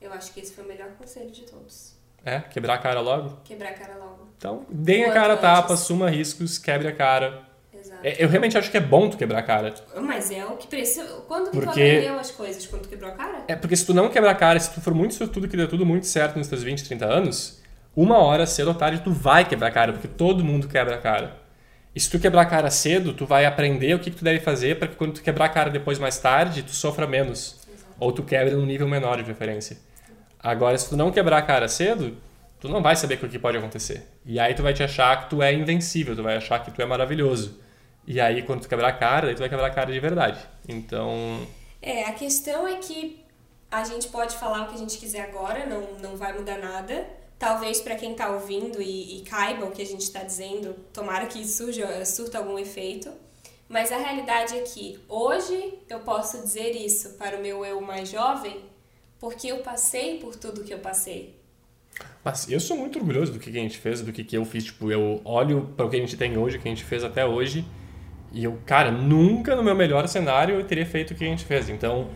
[0.00, 1.96] Eu acho que esse foi o melhor conselho de todos.
[2.24, 2.40] É?
[2.40, 3.38] Quebrar a cara logo?
[3.44, 4.28] Quebrar a cara logo.
[4.36, 7.42] Então, deem a cara a tapa, assuma riscos, quebre a cara.
[7.72, 8.00] Exato.
[8.04, 9.74] É, eu realmente acho que é bom tu quebrar a cara.
[10.00, 11.04] Mas é o que precisa.
[11.26, 11.64] Quando que porque...
[11.64, 12.66] tu aprendeu as coisas?
[12.66, 13.44] Quando tu quebrou a cara?
[13.48, 15.68] É porque se tu não quebrar a cara, se tu for muito sortudo que deu
[15.68, 17.60] tudo muito certo nos teus 20, 30 anos,
[17.96, 20.98] uma hora, cedo ou tarde, tu vai quebrar a cara, porque todo mundo quebra a
[20.98, 21.36] cara.
[21.94, 24.38] E se tu quebrar a cara cedo, tu vai aprender o que, que tu deve
[24.38, 27.66] fazer para que quando tu quebrar a cara depois mais tarde, tu sofra menos.
[27.66, 27.94] Exato.
[27.98, 29.78] Ou tu quebre num nível menor de preferência.
[30.38, 32.14] Agora, se tu não quebrar a cara cedo,
[32.60, 34.06] tu não vai saber o que pode acontecer.
[34.26, 36.82] E aí tu vai te achar que tu é invencível, tu vai achar que tu
[36.82, 37.58] é maravilhoso.
[38.06, 40.38] E aí, quando tu quebrar a cara, aí tu vai quebrar a cara de verdade.
[40.68, 41.44] Então.
[41.82, 43.24] É, a questão é que
[43.70, 47.06] a gente pode falar o que a gente quiser agora, não, não vai mudar nada.
[47.38, 51.26] Talvez para quem está ouvindo e, e, caiba o que a gente está dizendo, tomara
[51.26, 53.10] que surja, surta algum efeito.
[53.68, 58.08] Mas a realidade é que hoje eu posso dizer isso para o meu eu mais
[58.08, 58.64] jovem
[59.18, 61.34] porque eu passei por tudo que eu passei.
[62.22, 64.64] Mas eu sou muito orgulhoso do que a gente fez, do que, que eu fiz.
[64.64, 67.02] Tipo, eu olho para o que a gente tem hoje, o que a gente fez
[67.02, 67.64] até hoje,
[68.32, 71.44] e eu, cara, nunca no meu melhor cenário eu teria feito o que a gente
[71.44, 71.68] fez.
[71.68, 72.08] Então,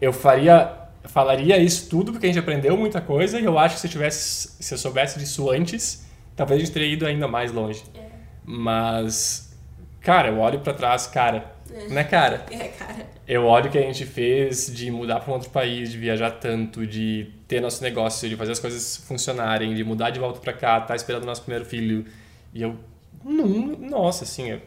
[0.00, 3.80] eu faria, falaria isso tudo porque a gente aprendeu muita coisa e eu acho que
[3.80, 7.52] se eu tivesse, se eu soubesse disso antes, talvez a gente teria ido ainda mais
[7.52, 7.82] longe.
[7.94, 8.06] É.
[8.44, 9.56] Mas,
[10.00, 11.88] cara, eu olho para trás, cara, é.
[11.88, 12.46] né, cara?
[12.52, 15.92] É, cara eu olho o que a gente fez de mudar para um outro país,
[15.92, 20.18] de viajar tanto, de ter nosso negócio, de fazer as coisas funcionarem, de mudar de
[20.18, 22.04] volta para cá, estar tá esperando o nosso primeiro filho.
[22.52, 22.76] E eu,
[23.24, 23.46] não,
[23.78, 24.50] nossa, assim.
[24.50, 24.60] Eu...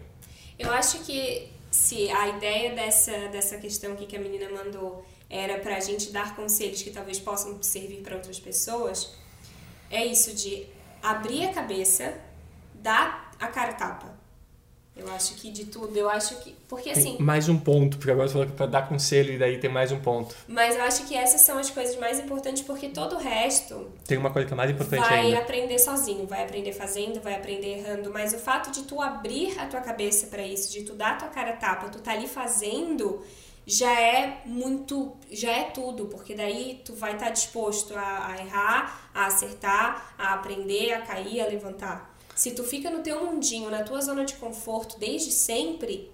[0.58, 5.60] eu acho que se a ideia dessa, dessa questão aqui que a menina mandou era
[5.60, 9.14] para a gente dar conselhos que talvez possam servir para outras pessoas,
[9.90, 10.66] é isso de
[11.02, 12.18] abrir a cabeça,
[12.74, 14.26] dar a cara tapa
[14.96, 16.56] eu acho que de tudo, eu acho que.
[16.70, 17.18] Porque assim.
[17.18, 19.70] Tem mais um ponto, porque agora você falou que pra dar conselho e daí tem
[19.70, 20.34] mais um ponto.
[20.48, 23.92] Mas eu acho que essas são as coisas mais importantes, porque todo o resto.
[24.08, 25.32] Tem uma coisa que é mais importante vai ainda.
[25.32, 28.10] Vai aprender sozinho, vai aprender fazendo, vai aprender errando.
[28.10, 31.16] Mas o fato de tu abrir a tua cabeça para isso, de tu dar a
[31.16, 33.22] tua cara tapa, tu tá ali fazendo,
[33.66, 35.16] já é muito.
[35.32, 40.13] Já é tudo, porque daí tu vai estar tá disposto a, a errar, a acertar,
[40.18, 42.16] a aprender, a cair, a levantar.
[42.36, 46.11] Se tu fica no teu mundinho, na tua zona de conforto desde sempre,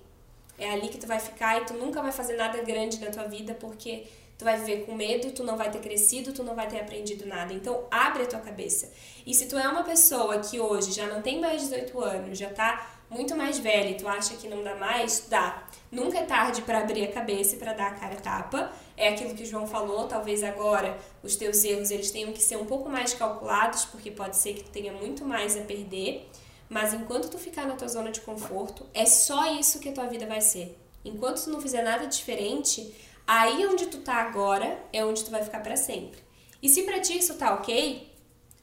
[0.57, 3.23] é ali que tu vai ficar e tu nunca vai fazer nada grande na tua
[3.23, 4.05] vida porque
[4.37, 7.27] tu vai viver com medo, tu não vai ter crescido, tu não vai ter aprendido
[7.27, 7.53] nada.
[7.53, 8.91] Então, abre a tua cabeça.
[9.25, 12.49] E se tu é uma pessoa que hoje já não tem mais 18 anos, já
[12.49, 15.67] tá muito mais velha e tu acha que não dá mais, dá.
[15.91, 18.71] Nunca é tarde para abrir a cabeça e para dar a cara a tapa.
[18.95, 22.55] É aquilo que o João falou, talvez agora os teus erros eles tenham que ser
[22.55, 26.29] um pouco mais calculados, porque pode ser que tu tenha muito mais a perder.
[26.69, 30.05] Mas enquanto tu ficar na tua zona de conforto, é só isso que a tua
[30.05, 30.79] vida vai ser.
[31.03, 32.95] Enquanto tu não fizer nada diferente,
[33.27, 36.21] aí onde tu tá agora é onde tu vai ficar para sempre.
[36.63, 38.09] E se para ti isso tá OK,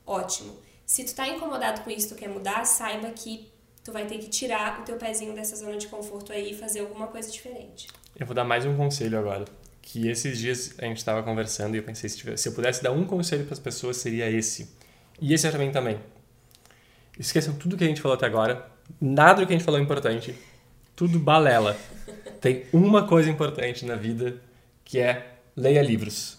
[0.06, 0.56] ótimo.
[0.86, 4.28] Se tu tá incomodado com isso, tu quer mudar, saiba que tu vai ter que
[4.28, 7.88] tirar o teu pezinho dessa zona de conforto aí e fazer alguma coisa diferente.
[8.18, 9.44] Eu vou dar mais um conselho agora.
[9.80, 12.82] Que esses dias a gente estava conversando e eu pensei, se, tivesse, se eu pudesse
[12.82, 14.68] dar um conselho para as pessoas, seria esse.
[15.20, 15.98] E esse é para mim também.
[17.18, 18.70] Esqueçam tudo que a gente falou até agora.
[19.00, 20.34] Nada do que a gente falou é importante.
[20.94, 21.76] Tudo balela.
[22.40, 24.40] Tem uma coisa importante na vida
[24.84, 26.38] que é leia livros.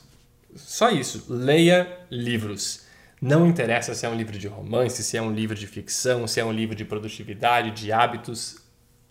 [0.56, 1.26] Só isso.
[1.28, 2.86] Leia livros.
[3.22, 6.40] Não interessa se é um livro de romance, se é um livro de ficção, se
[6.40, 8.58] é um livro de produtividade, de hábitos.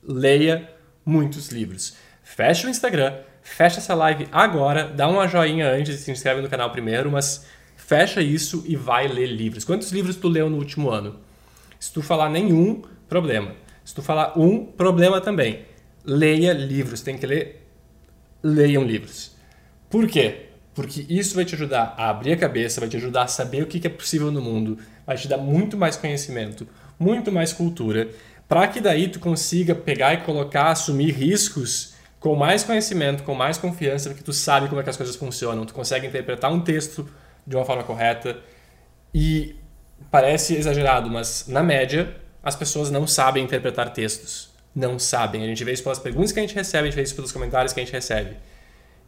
[0.02, 0.72] Leia
[1.04, 1.94] muitos livros.
[2.22, 6.48] Fecha o Instagram, fecha essa live agora, dá uma joinha antes e se inscreve no
[6.48, 7.46] canal primeiro, mas
[7.76, 9.64] fecha isso e vai ler livros.
[9.64, 11.18] Quantos livros tu leu no último ano?
[11.78, 13.54] Se tu falar nenhum, problema.
[13.84, 15.64] Se tu falar um, problema também.
[16.04, 17.66] Leia livros, tem que ler.
[18.42, 19.36] Leiam livros.
[19.90, 20.47] Por quê?
[20.78, 23.66] Porque isso vai te ajudar a abrir a cabeça, vai te ajudar a saber o
[23.66, 28.08] que é possível no mundo, vai te dar muito mais conhecimento, muito mais cultura,
[28.46, 33.58] para que daí tu consiga pegar e colocar, assumir riscos com mais conhecimento, com mais
[33.58, 37.10] confiança, porque tu sabe como é que as coisas funcionam, tu consegue interpretar um texto
[37.44, 38.38] de uma forma correta
[39.12, 39.56] e
[40.12, 45.42] parece exagerado, mas na média as pessoas não sabem interpretar textos, não sabem.
[45.42, 47.32] A gente vê isso pelas perguntas que a gente recebe, a gente vê isso pelos
[47.32, 48.36] comentários que a gente recebe.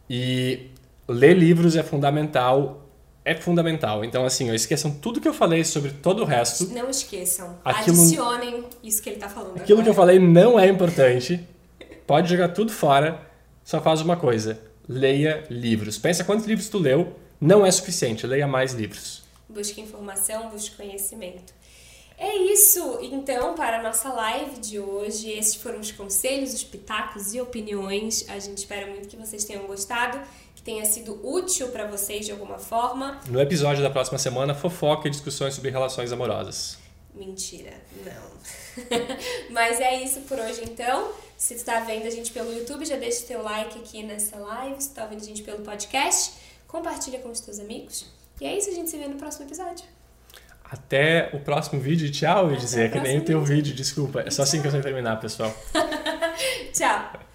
[0.09, 0.69] E
[1.11, 2.81] ler livros é fundamental
[3.23, 4.03] é fundamental.
[4.03, 6.67] Então, assim, esqueçam tudo que eu falei sobre todo o resto.
[6.69, 7.57] Não esqueçam.
[7.63, 9.57] Aquilo, Adicionem isso que ele está falando.
[9.57, 9.83] Aquilo agora.
[9.83, 11.47] que eu falei não é importante.
[12.07, 13.21] Pode jogar tudo fora.
[13.63, 15.97] Só faz uma coisa: leia livros.
[15.97, 17.15] Pensa quantos livros tu leu.
[17.39, 18.25] Não é suficiente.
[18.25, 19.23] Leia mais livros.
[19.47, 21.53] Busque informação, busque conhecimento.
[22.17, 25.31] É isso, então, para a nossa live de hoje.
[25.31, 28.25] Esses foram os conselhos, os pitacos e opiniões.
[28.29, 30.19] A gente espera muito que vocês tenham gostado
[30.61, 33.19] que tenha sido útil para vocês de alguma forma.
[33.27, 36.77] No episódio da próxima semana, fofoca e discussões sobre relações amorosas.
[37.13, 37.73] Mentira,
[38.05, 38.31] não.
[39.51, 41.11] Mas é isso por hoje então.
[41.35, 44.37] Se tu tá vendo a gente pelo YouTube, já deixa o teu like aqui nessa
[44.37, 44.81] live.
[44.81, 46.33] Se tu tá vendo a gente pelo podcast,
[46.67, 48.05] compartilha com os teus amigos.
[48.39, 49.85] E é isso, a gente se vê no próximo episódio.
[50.63, 52.09] Até o próximo vídeo.
[52.11, 54.21] Tchau, eu dizer, que nem o teu vídeo, desculpa.
[54.21, 55.53] É só assim que eu sei terminar, pessoal.
[56.71, 57.30] Tchau.